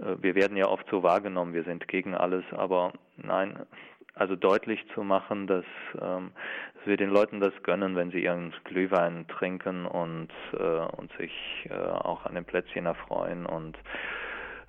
[0.00, 3.66] äh, wir werden ja oft so wahrgenommen, wir sind gegen alles, aber nein,
[4.14, 5.64] also deutlich zu machen, dass,
[6.00, 6.32] ähm,
[6.74, 10.56] dass wir den Leuten das gönnen, wenn sie ihren Glühwein trinken und, äh,
[10.96, 11.32] und sich
[11.70, 13.78] äh, auch an den Plätzchen erfreuen und,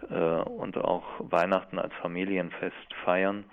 [0.10, 3.46] äh, und auch Weihnachten als Familienfest feiern.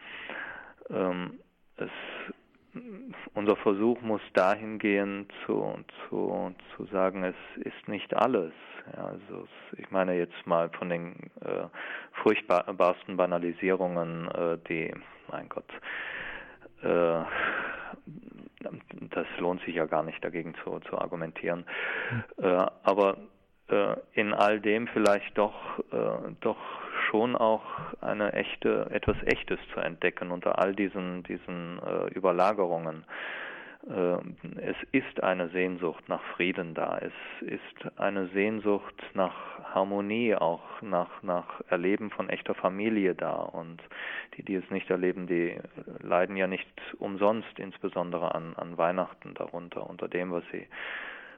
[0.90, 1.38] Ähm,
[1.76, 1.90] es,
[3.34, 5.78] unser Versuch muss dahin gehen, zu,
[6.08, 8.52] zu, zu sagen, es ist nicht alles.
[8.94, 11.66] Ja, also ich meine jetzt mal von den äh,
[12.22, 14.94] furchtbarsten Banalisierungen, äh, die,
[15.30, 15.68] mein Gott,
[16.82, 17.24] äh,
[19.10, 21.64] das lohnt sich ja gar nicht dagegen zu, zu argumentieren.
[22.38, 23.18] Äh, aber
[23.68, 26.58] äh, in all dem vielleicht doch, äh, doch
[27.10, 27.62] schon auch
[28.00, 33.04] eine echte, etwas Echtes zu entdecken unter all diesen, diesen äh, Überlagerungen.
[33.88, 34.18] Äh,
[34.60, 36.98] es ist eine Sehnsucht nach Frieden da.
[36.98, 37.12] Es
[37.42, 39.34] ist eine Sehnsucht nach
[39.74, 43.34] Harmonie, auch nach, nach Erleben von echter Familie da.
[43.34, 43.82] Und
[44.36, 45.58] die, die es nicht erleben, die
[46.00, 46.68] leiden ja nicht
[46.98, 50.66] umsonst, insbesondere an, an Weihnachten darunter, unter dem, was sie,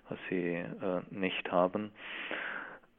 [0.09, 0.67] was sie äh,
[1.11, 1.93] nicht haben.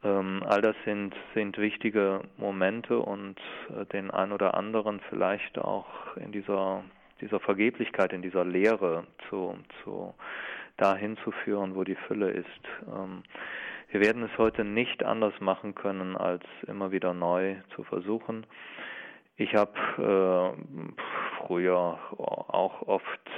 [0.03, 3.39] Ähm, all das sind, sind wichtige Momente und
[3.69, 6.83] äh, den ein oder anderen vielleicht auch in dieser
[7.21, 10.13] dieser Vergeblichkeit, in dieser Leere zu, zu
[10.77, 12.47] dahin zu führen, wo die Fülle ist.
[12.87, 13.23] Ähm,
[13.89, 18.45] wir werden es heute nicht anders machen können, als immer wieder neu zu versuchen.
[19.35, 23.29] Ich habe äh, früher auch oft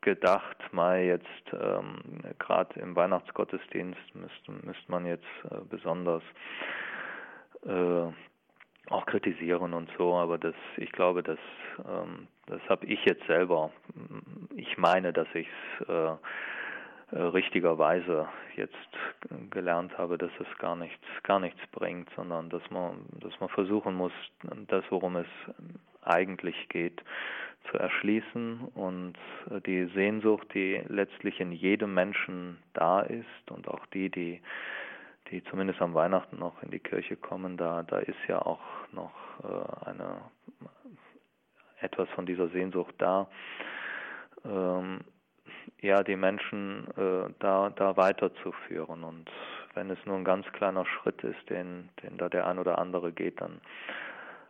[0.00, 6.22] gedacht, mal jetzt ähm, gerade im Weihnachtsgottesdienst müsste, müsste man jetzt äh, besonders
[7.66, 8.12] äh,
[8.90, 11.38] auch kritisieren und so, aber das, ich glaube, das,
[11.86, 13.70] ähm, das habe ich jetzt selber.
[14.56, 15.48] Ich meine, dass ich
[15.80, 16.12] es äh,
[17.10, 18.74] äh, richtigerweise jetzt
[19.50, 23.94] gelernt habe, dass es gar nichts, gar nichts bringt, sondern dass man, dass man versuchen
[23.94, 24.12] muss,
[24.68, 25.26] das, worum es
[26.02, 27.02] eigentlich geht,
[27.70, 29.14] zu erschließen und
[29.50, 34.40] äh, die Sehnsucht, die letztlich in jedem Menschen da ist und auch die, die
[35.30, 38.60] die zumindest am Weihnachten noch in die Kirche kommen, da, da ist ja auch
[38.92, 39.12] noch
[39.42, 40.22] äh, eine,
[41.80, 43.28] etwas von dieser Sehnsucht da,
[44.44, 45.00] ähm,
[45.80, 49.04] ja, die Menschen äh, da, da weiterzuführen.
[49.04, 49.30] Und
[49.74, 53.12] wenn es nur ein ganz kleiner Schritt ist, den, den da der ein oder andere
[53.12, 53.60] geht, dann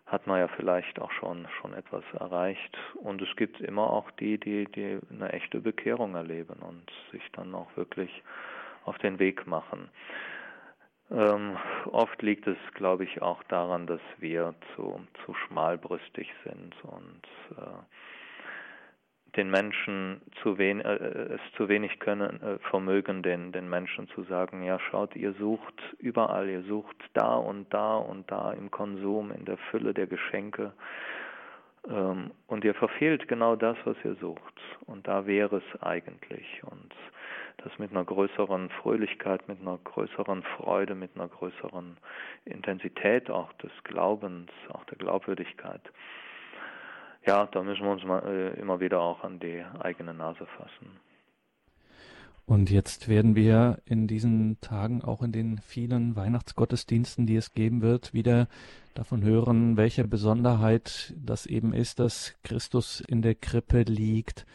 [0.07, 2.79] hat man ja vielleicht auch schon, schon etwas erreicht.
[2.95, 7.55] Und es gibt immer auch die, die, die eine echte Bekehrung erleben und sich dann
[7.55, 8.22] auch wirklich
[8.85, 9.91] auf den Weg machen.
[11.11, 11.57] Ähm,
[11.87, 17.23] oft liegt es, glaube ich, auch daran, dass wir zu, zu schmalbrüstig sind und
[17.57, 20.95] äh, den Menschen zu wen, äh,
[21.35, 25.81] es zu wenig können, äh, vermögen, den, den Menschen zu sagen, ja schaut, ihr sucht
[25.99, 30.73] überall, ihr sucht da und da und da im Konsum, in der Fülle der Geschenke
[31.89, 34.61] ähm, und ihr verfehlt genau das, was ihr sucht.
[34.87, 36.63] Und da wäre es eigentlich.
[36.65, 36.95] Und
[37.59, 41.97] das mit einer größeren Fröhlichkeit, mit einer größeren Freude, mit einer größeren
[42.45, 45.83] Intensität auch des Glaubens, auch der Glaubwürdigkeit.
[47.27, 51.01] Ja, da müssen wir uns mal, äh, immer wieder auch an die eigene Nase fassen.
[52.47, 57.83] Und jetzt werden wir in diesen Tagen auch in den vielen Weihnachtsgottesdiensten, die es geben
[57.83, 58.49] wird, wieder
[58.95, 64.47] davon hören, welche Besonderheit das eben ist, dass Christus in der Krippe liegt,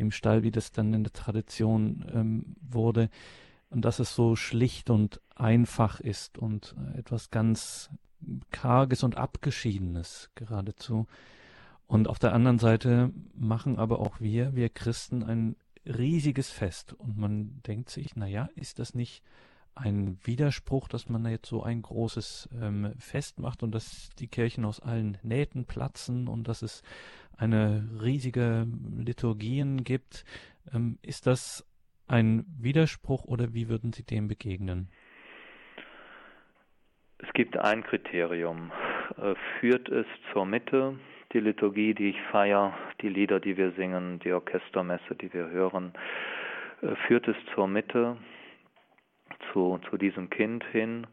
[0.00, 3.10] im Stall, wie das dann in der Tradition ähm, wurde.
[3.70, 7.90] Und dass es so schlicht und einfach ist und äh, etwas ganz
[8.50, 11.06] Karges und Abgeschiedenes geradezu.
[11.86, 16.92] Und auf der anderen Seite machen aber auch wir, wir Christen, ein riesiges Fest.
[16.94, 19.22] Und man denkt sich, na ja, ist das nicht
[19.74, 24.64] ein Widerspruch, dass man jetzt so ein großes ähm, Fest macht und dass die Kirchen
[24.64, 26.82] aus allen Nähten platzen und dass es
[27.36, 28.66] eine riesige
[28.98, 30.24] Liturgien gibt.
[30.74, 31.66] Ähm, ist das
[32.06, 34.88] ein Widerspruch oder wie würden Sie dem begegnen?
[37.18, 38.72] Es gibt ein Kriterium.
[39.16, 40.98] Äh, führt es zur Mitte,
[41.32, 45.92] die Liturgie, die ich feiere, die Lieder, die wir singen, die Orchestermesse, die wir hören,
[46.82, 48.16] äh, führt es zur Mitte,
[49.52, 51.06] zu, zu diesem Kind hin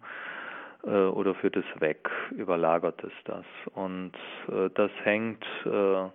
[0.84, 3.45] äh, oder führt es weg, überlagert es das.
[3.73, 4.13] Und
[4.49, 6.09] äh, das hängt, äh,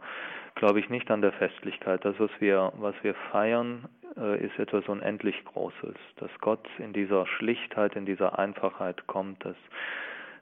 [0.55, 2.05] glaube ich, nicht an der Festlichkeit.
[2.05, 5.95] Das, was wir, was wir feiern, äh, ist etwas unendlich Großes.
[6.17, 9.57] Dass Gott in dieser Schlichtheit, in dieser Einfachheit kommt, das,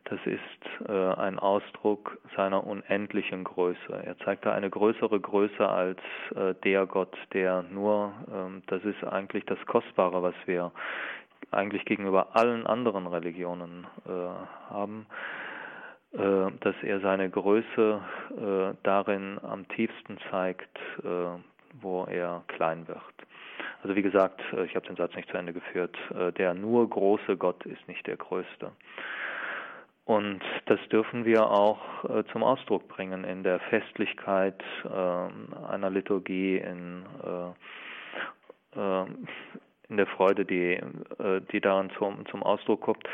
[0.04, 4.02] das ist äh, ein Ausdruck seiner unendlichen Größe.
[4.04, 6.00] Er zeigt da eine größere Größe als
[6.34, 10.72] äh, der Gott, der nur, ähm, das ist eigentlich das Kostbare, was wir
[11.50, 14.10] eigentlich gegenüber allen anderen Religionen äh,
[14.70, 15.06] haben,
[16.12, 21.38] äh, dass er seine Größe äh, darin am tiefsten zeigt, äh,
[21.80, 22.98] wo er klein wird.
[23.82, 26.88] Also wie gesagt, äh, ich habe den Satz nicht zu Ende geführt, äh, der nur
[26.88, 28.72] große Gott ist nicht der größte.
[30.04, 36.56] Und das dürfen wir auch äh, zum Ausdruck bringen in der Festlichkeit äh, einer Liturgie,
[36.56, 37.04] in,
[38.74, 39.04] äh,
[39.90, 43.04] in der Freude, die, äh, die daran zum, zum Ausdruck kommt.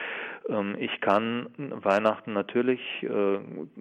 [0.49, 3.39] Ähm, ich kann Weihnachten natürlich äh,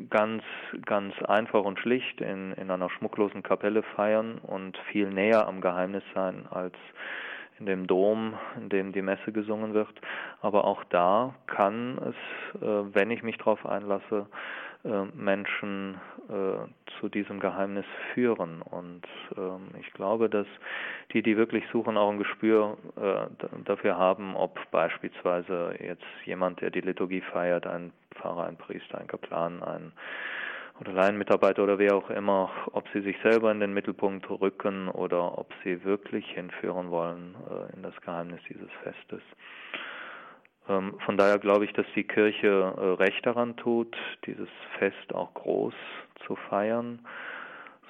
[0.10, 0.44] ganz,
[0.86, 6.04] ganz einfach und schlicht in, in einer schmucklosen Kapelle feiern und viel näher am Geheimnis
[6.14, 6.76] sein als
[7.60, 10.02] in dem Dom, in dem die Messe gesungen wird.
[10.42, 14.28] Aber auch da kann es, äh, wenn ich mich darauf einlasse,
[15.14, 18.62] Menschen äh, zu diesem Geheimnis führen.
[18.62, 19.02] Und
[19.38, 20.48] ähm, ich glaube, dass
[21.14, 22.78] die, die wirklich suchen, auch ein Gespür
[23.66, 29.08] dafür haben, ob beispielsweise jetzt jemand, der die Liturgie feiert, ein Pfarrer, ein Priester, ein
[29.08, 29.92] Kaplan, ein
[30.80, 35.38] oder Laienmitarbeiter oder wer auch immer, ob sie sich selber in den Mittelpunkt rücken oder
[35.38, 39.22] ob sie wirklich hinführen wollen äh, in das Geheimnis dieses Festes.
[40.68, 43.96] Ähm, von daher glaube ich, dass die Kirche äh, recht daran tut,
[44.26, 45.74] dieses Fest auch groß
[46.26, 47.06] zu feiern,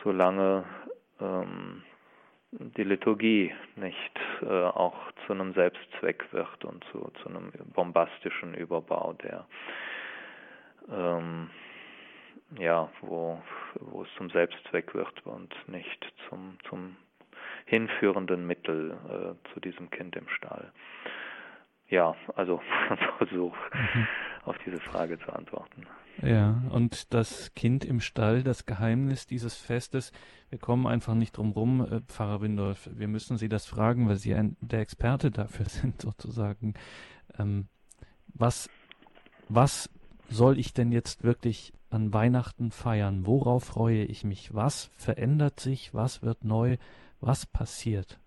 [0.03, 0.65] solange
[1.19, 1.83] ähm,
[2.51, 4.95] die Liturgie nicht äh, auch
[5.25, 9.45] zu einem Selbstzweck wird und zu, zu einem bombastischen Überbau, der
[10.89, 11.49] ähm,
[12.59, 13.41] ja, wo,
[13.79, 16.95] wo es zum Selbstzweck wird und nicht zum, zum
[17.65, 20.71] hinführenden Mittel äh, zu diesem Kind im Stall.
[21.89, 22.61] Ja, also
[23.17, 24.07] Versuch, mhm.
[24.43, 25.85] auf diese Frage zu antworten.
[26.21, 30.11] Ja, und das Kind im Stall, das Geheimnis dieses Festes,
[30.49, 34.15] wir kommen einfach nicht drum rum, äh, Pfarrer Windolf, wir müssen Sie das fragen, weil
[34.15, 36.73] Sie ein, der Experte dafür sind, sozusagen.
[37.37, 37.67] Ähm,
[38.27, 38.69] was,
[39.49, 39.89] was
[40.29, 43.25] soll ich denn jetzt wirklich an Weihnachten feiern?
[43.25, 44.53] Worauf freue ich mich?
[44.53, 45.93] Was verändert sich?
[45.93, 46.77] Was wird neu?
[47.19, 48.19] Was passiert?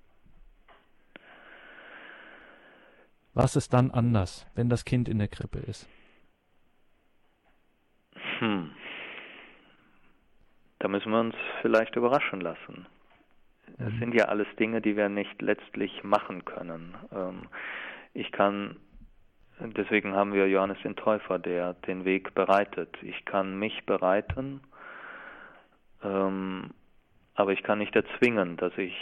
[3.38, 5.88] Was ist dann anders, wenn das Kind in der Krippe ist?
[8.40, 8.72] Hm.
[10.80, 12.86] Da müssen wir uns vielleicht überraschen lassen.
[13.78, 13.98] Das mhm.
[14.00, 16.96] sind ja alles Dinge, die wir nicht letztlich machen können.
[17.12, 17.42] Ähm,
[18.12, 18.76] ich kann
[19.60, 22.96] Deswegen haben wir Johannes den Täufer, der den Weg bereitet.
[23.02, 24.60] Ich kann mich bereiten,
[26.02, 26.70] ähm,
[27.34, 28.94] aber ich kann nicht erzwingen, dass ich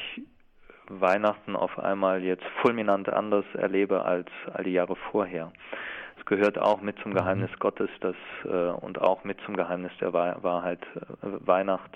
[0.89, 5.53] Weihnachten auf einmal jetzt fulminant anders erlebe als all die Jahre vorher.
[6.19, 7.59] Es gehört auch mit zum Geheimnis mhm.
[7.59, 11.91] Gottes das, äh, und auch mit zum Geheimnis der Wahrheit äh, Weihnacht,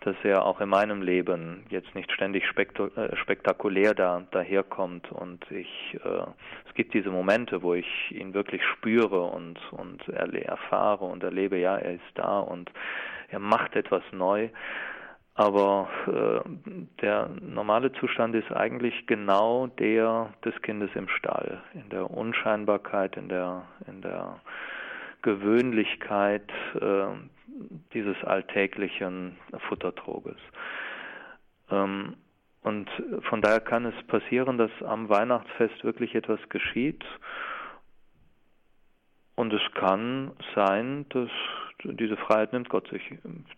[0.00, 5.98] dass er auch in meinem Leben jetzt nicht ständig äh, spektakulär da daherkommt und ich
[6.04, 6.22] äh,
[6.68, 11.76] es gibt diese Momente, wo ich ihn wirklich spüre und und erfahre und erlebe, ja,
[11.76, 12.70] er ist da und
[13.28, 14.48] er macht etwas neu.
[15.34, 16.48] Aber äh,
[17.00, 23.28] der normale Zustand ist eigentlich genau der des Kindes im Stall, in der Unscheinbarkeit, in
[23.28, 24.40] der in der
[25.22, 27.06] Gewöhnlichkeit, äh,
[27.94, 30.36] dieses alltäglichen Futtertroges.
[31.70, 32.16] Ähm,
[32.62, 32.88] und
[33.28, 37.04] von daher kann es passieren, dass am Weihnachtsfest wirklich etwas geschieht.
[39.34, 41.30] Und es kann sein, dass
[41.84, 43.02] diese Freiheit nimmt Gott sich,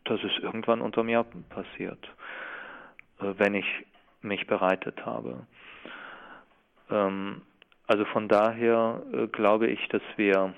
[0.05, 1.99] dass es irgendwann unter mir passiert,
[3.21, 3.67] äh, wenn ich
[4.23, 5.47] mich bereitet habe.
[6.91, 7.43] Ähm,
[7.87, 10.55] also von daher äh, glaube ich, dass wir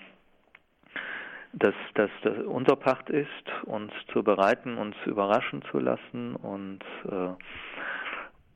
[1.59, 2.11] dass das
[2.47, 3.31] unser Pacht ist,
[3.65, 7.29] uns zu bereiten, uns überraschen zu lassen und äh,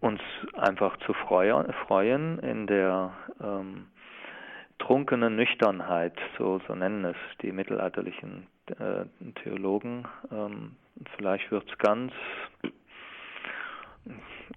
[0.00, 0.20] uns
[0.54, 3.86] einfach zu freuen, freuen in der ähm,
[4.78, 8.46] trunkenen Nüchternheit, so, so nennen es die mittelalterlichen
[8.78, 9.04] äh,
[9.42, 10.06] Theologen.
[10.30, 10.76] Ähm,
[11.16, 12.12] vielleicht wird es ganz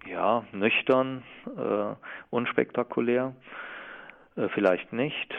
[0.05, 1.23] ja, nüchtern,
[1.57, 1.95] äh,
[2.29, 3.35] unspektakulär,
[4.35, 5.33] äh, vielleicht nicht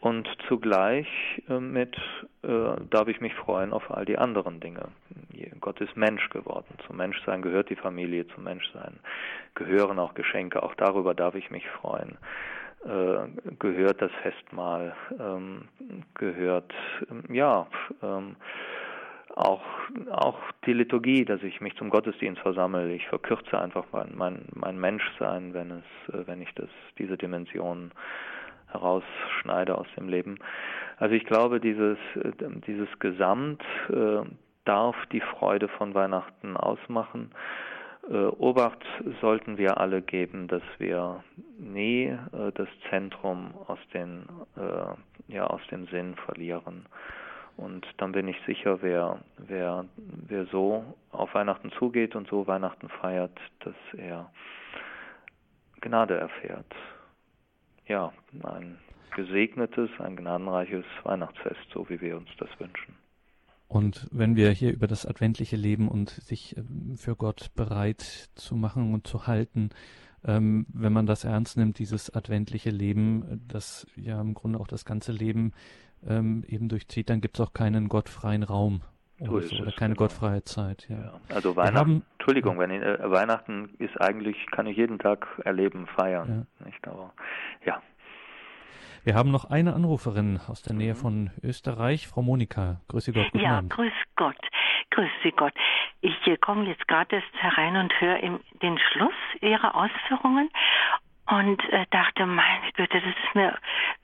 [0.00, 1.08] und zugleich
[1.48, 1.96] äh, mit
[2.42, 2.48] äh,
[2.90, 4.88] darf ich mich freuen auf all die anderen Dinge.
[5.60, 6.74] Gott ist Mensch geworden.
[6.86, 9.00] Zum Menschsein gehört die Familie, zum Menschsein
[9.54, 10.62] gehören auch Geschenke.
[10.62, 12.16] Auch darüber darf ich mich freuen.
[12.84, 15.68] Äh, gehört das Festmahl, ähm,
[16.14, 16.72] gehört
[17.10, 17.66] ähm, ja
[18.02, 18.36] ähm,
[19.34, 19.62] auch
[20.10, 22.92] auch die Liturgie, dass ich mich zum Gottesdienst versammle.
[22.92, 26.68] Ich verkürze einfach mein mein, mein Menschsein, wenn es äh, wenn ich das
[26.98, 27.90] diese Dimension
[28.68, 30.38] herausschneide aus dem Leben.
[30.98, 32.32] Also ich glaube, dieses, äh,
[32.66, 33.62] dieses Gesamt
[34.68, 37.30] darf die Freude von Weihnachten ausmachen.
[38.08, 38.84] Äh, Obacht
[39.20, 41.22] sollten wir alle geben, dass wir
[41.58, 46.86] nie äh, das Zentrum aus, den, äh, ja, aus dem Sinn verlieren.
[47.56, 52.88] Und dann bin ich sicher, wer, wer, wer so auf Weihnachten zugeht und so Weihnachten
[52.88, 54.30] feiert, dass er
[55.80, 56.74] Gnade erfährt
[57.88, 58.12] ja,
[58.44, 58.78] ein
[59.16, 62.94] gesegnetes, ein gnadenreiches Weihnachtsfest, so wie wir uns das wünschen.
[63.68, 68.00] Und wenn wir hier über das adventliche Leben und sich ähm, für Gott bereit
[68.34, 69.70] zu machen und zu halten,
[70.24, 74.84] ähm, wenn man das ernst nimmt, dieses adventliche Leben, das ja im Grunde auch das
[74.84, 75.52] ganze Leben
[76.06, 78.80] ähm, eben durchzieht, dann gibt es auch keinen gottfreien Raum
[79.20, 80.06] oder, so, oder keine genau.
[80.06, 80.86] gottfreie Zeit.
[80.88, 80.96] Ja.
[80.96, 81.20] ja.
[81.28, 85.86] Also Weihnachten, haben, Entschuldigung, wenn ich, äh, Weihnachten ist eigentlich, kann ich jeden Tag erleben,
[85.86, 86.46] feiern.
[86.58, 86.66] Ja.
[86.66, 86.86] Nicht?
[86.86, 87.12] Aber
[87.64, 87.82] ja.
[89.08, 90.98] Wir haben noch eine Anruferin aus der Nähe mhm.
[90.98, 92.82] von Österreich, Frau Monika.
[92.88, 93.24] Grüße Gott.
[93.32, 93.70] Guten ja, Abend.
[93.70, 94.36] grüß Gott.
[94.90, 95.54] Grüße Gott.
[96.02, 98.18] Ich äh, komme jetzt gerade erst herein und höre
[98.60, 100.50] den Schluss Ihrer Ausführungen
[101.28, 103.58] und äh, dachte, meine Güte, das ist mir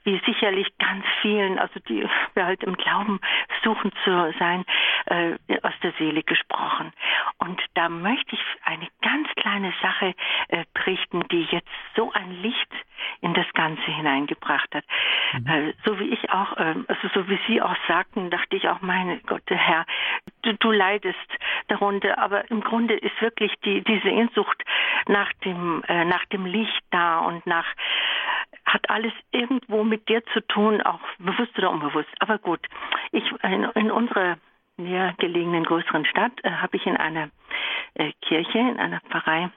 [0.05, 3.21] wie sicherlich ganz vielen, also die wir halt im Glauben
[3.63, 4.65] suchen zu sein,
[5.07, 6.93] äh, aus der Seele gesprochen.
[7.39, 10.15] Und da möchte ich eine ganz kleine Sache
[10.49, 12.71] äh, berichten, die jetzt so ein Licht
[13.21, 14.85] in das Ganze hineingebracht hat.
[15.33, 15.47] Mhm.
[15.47, 18.81] Äh, so wie ich auch, äh, also so wie Sie auch sagten, dachte ich auch,
[18.83, 19.87] meine Gott, Herr,
[20.43, 21.17] du, du leidest
[21.69, 24.63] darunter, aber im Grunde ist wirklich die, die Sehnsucht
[25.09, 27.67] nach dem, äh, nach dem Licht da und nach,
[28.65, 32.11] hat alles irgendwo mit dir zu tun, auch bewusst oder unbewusst.
[32.21, 32.61] Aber gut,
[33.13, 34.39] ich, in, in unserer
[34.77, 37.31] näher gelegenen größeren Stadt äh, habe ich in einer
[37.95, 39.51] äh, Kirche, in einer Pfarrei,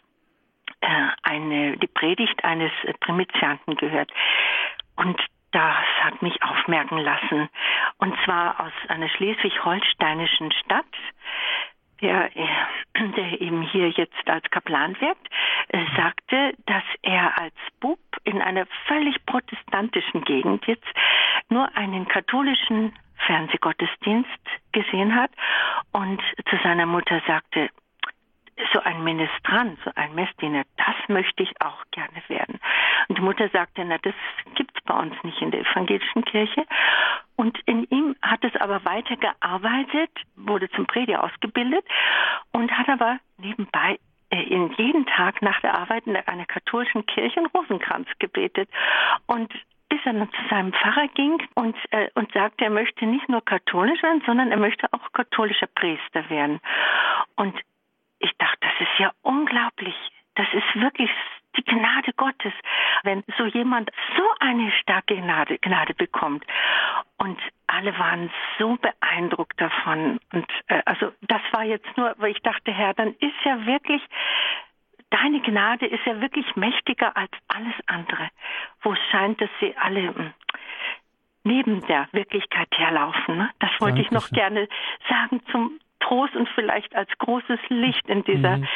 [0.81, 4.11] äh, eine, die Predigt eines äh, Primizianten gehört.
[4.95, 5.19] Und
[5.51, 7.49] das hat mich aufmerken lassen.
[7.97, 10.85] Und zwar aus einer schleswig-holsteinischen Stadt,
[12.01, 12.47] der, äh,
[13.17, 15.27] der eben hier jetzt als Kaplan wirkt,
[15.69, 20.87] äh, sagte, dass er als Bub in einer völlig protestantischen Gegend jetzt
[21.49, 22.93] nur einen katholischen
[23.25, 24.29] Fernsehgottesdienst
[24.71, 25.31] gesehen hat
[25.91, 27.69] und zu seiner Mutter sagte,
[28.73, 32.59] so ein Ministrant, so ein Messdiener, das möchte ich auch gerne werden.
[33.07, 34.15] Und die Mutter sagte, na, das
[34.55, 36.65] gibt's bei uns nicht in der evangelischen Kirche.
[37.35, 41.85] Und in ihm hat es aber weiter gearbeitet, wurde zum Prediger ausgebildet
[42.51, 43.99] und hat aber nebenbei
[44.31, 48.69] äh, in jeden Tag nach der Arbeit in einer katholischen Kirche einen Rosenkranz gebetet.
[49.27, 49.53] Und
[49.89, 53.43] bis er dann zu seinem Pfarrer ging und, äh, und sagte, er möchte nicht nur
[53.43, 56.59] katholisch werden, sondern er möchte auch katholischer Priester werden.
[57.35, 57.55] Und
[58.19, 59.95] ich dachte, das ist ja unglaublich.
[60.35, 61.09] Das ist wirklich
[61.57, 62.53] die Gnade Gottes,
[63.03, 66.45] wenn so jemand so eine starke Gnade, Gnade bekommt.
[67.17, 70.19] Und alle waren so beeindruckt davon.
[70.31, 74.01] Und äh, also das war jetzt nur, weil ich dachte, Herr, dann ist ja wirklich
[75.09, 78.29] deine Gnade ist ja wirklich mächtiger als alles andere,
[78.81, 80.33] wo es scheint, dass sie alle hm,
[81.43, 83.37] neben der Wirklichkeit herlaufen.
[83.37, 83.49] Ne?
[83.59, 84.05] Das wollte Dankeschön.
[84.05, 84.67] ich noch gerne
[85.09, 88.67] sagen zum Trost und vielleicht als großes Licht in dieser mhm.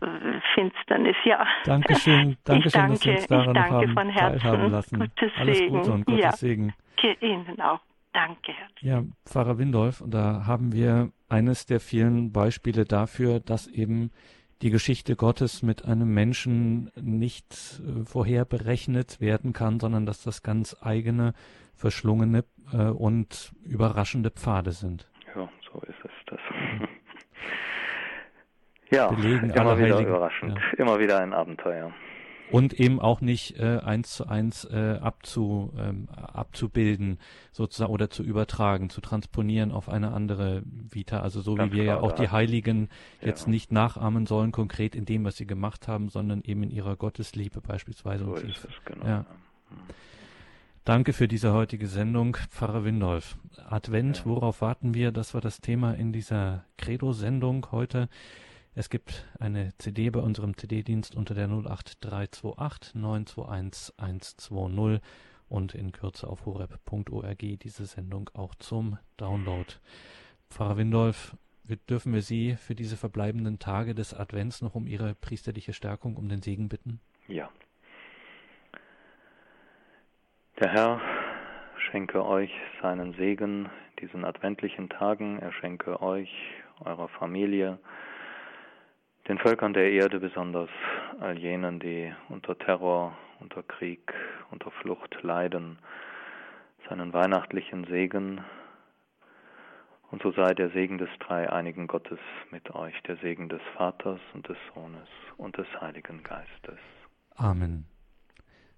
[0.00, 1.16] Äh, Finsternis.
[1.24, 1.46] Ja.
[1.64, 4.70] Dankeschön, Dankeschön, ich danke, dass Sie uns daran ich danke haben von Herzen.
[4.70, 4.98] lassen.
[4.98, 5.76] Gottes Alles Segen.
[5.76, 6.32] Gute und Gottes ja.
[6.32, 6.74] Segen.
[7.20, 7.80] Ihnen auch.
[8.12, 8.52] Danke.
[8.80, 14.10] Ja, Pfarrer Windolf, und da haben wir eines der vielen Beispiele dafür, dass eben
[14.62, 20.42] die Geschichte Gottes mit einem Menschen nicht äh, vorher berechnet werden kann, sondern dass das
[20.42, 21.34] ganz eigene,
[21.74, 25.08] verschlungene äh, und überraschende Pfade sind.
[25.34, 26.40] Ja, so ist es das.
[28.90, 30.10] ja, Belegen immer wieder Heiligen.
[30.10, 30.78] überraschend, ja.
[30.78, 31.92] immer wieder ein Abenteuer.
[32.50, 37.18] Und eben auch nicht äh, eins zu eins äh, abzu, ähm, abzubilden
[37.52, 41.20] sozusagen oder zu übertragen, zu transponieren auf eine andere Vita.
[41.20, 43.28] Also so Ganz wie wir ja auch die Heiligen ja.
[43.28, 46.96] jetzt nicht nachahmen sollen, konkret in dem, was sie gemacht haben, sondern eben in ihrer
[46.96, 48.24] Gottesliebe beispielsweise.
[48.24, 49.06] So ist es, genau.
[49.06, 49.24] Ja.
[50.84, 53.38] Danke für diese heutige Sendung, Pfarrer Windolf.
[53.56, 54.24] Advent, ja.
[54.26, 55.12] worauf warten wir?
[55.12, 58.10] Das war das Thema in dieser Credo-Sendung heute.
[58.74, 65.00] Es gibt eine CD bei unserem CD-Dienst unter der 08328 921 120
[65.48, 69.72] und in Kürze auf horeb.org diese Sendung auch zum Download.
[70.50, 71.34] Pfarrer Windolf,
[71.88, 76.28] dürfen wir Sie für diese verbleibenden Tage des Advents noch um Ihre priesterliche Stärkung, um
[76.28, 77.00] den Segen bitten?
[77.26, 77.48] Ja.
[80.60, 81.00] Der Herr
[81.76, 83.68] schenke euch seinen Segen
[84.00, 86.30] diesen adventlichen Tagen, er schenke euch,
[86.84, 87.80] eurer Familie,
[89.26, 90.70] den Völkern der Erde, besonders
[91.18, 94.14] all jenen, die unter Terror, unter Krieg,
[94.52, 95.80] unter Flucht leiden,
[96.88, 98.44] seinen weihnachtlichen Segen.
[100.12, 102.20] Und so sei der Segen des dreieinigen Gottes
[102.52, 106.78] mit euch, der Segen des Vaters und des Sohnes und des Heiligen Geistes.
[107.34, 107.86] Amen.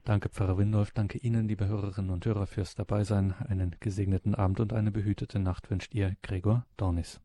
[0.07, 0.93] Danke, Pfarrer Windolf.
[0.93, 3.35] Danke Ihnen, liebe Hörerinnen und Hörer, fürs Dabeisein.
[3.49, 7.21] Einen gesegneten Abend und eine behütete Nacht wünscht Ihr Gregor Dornis.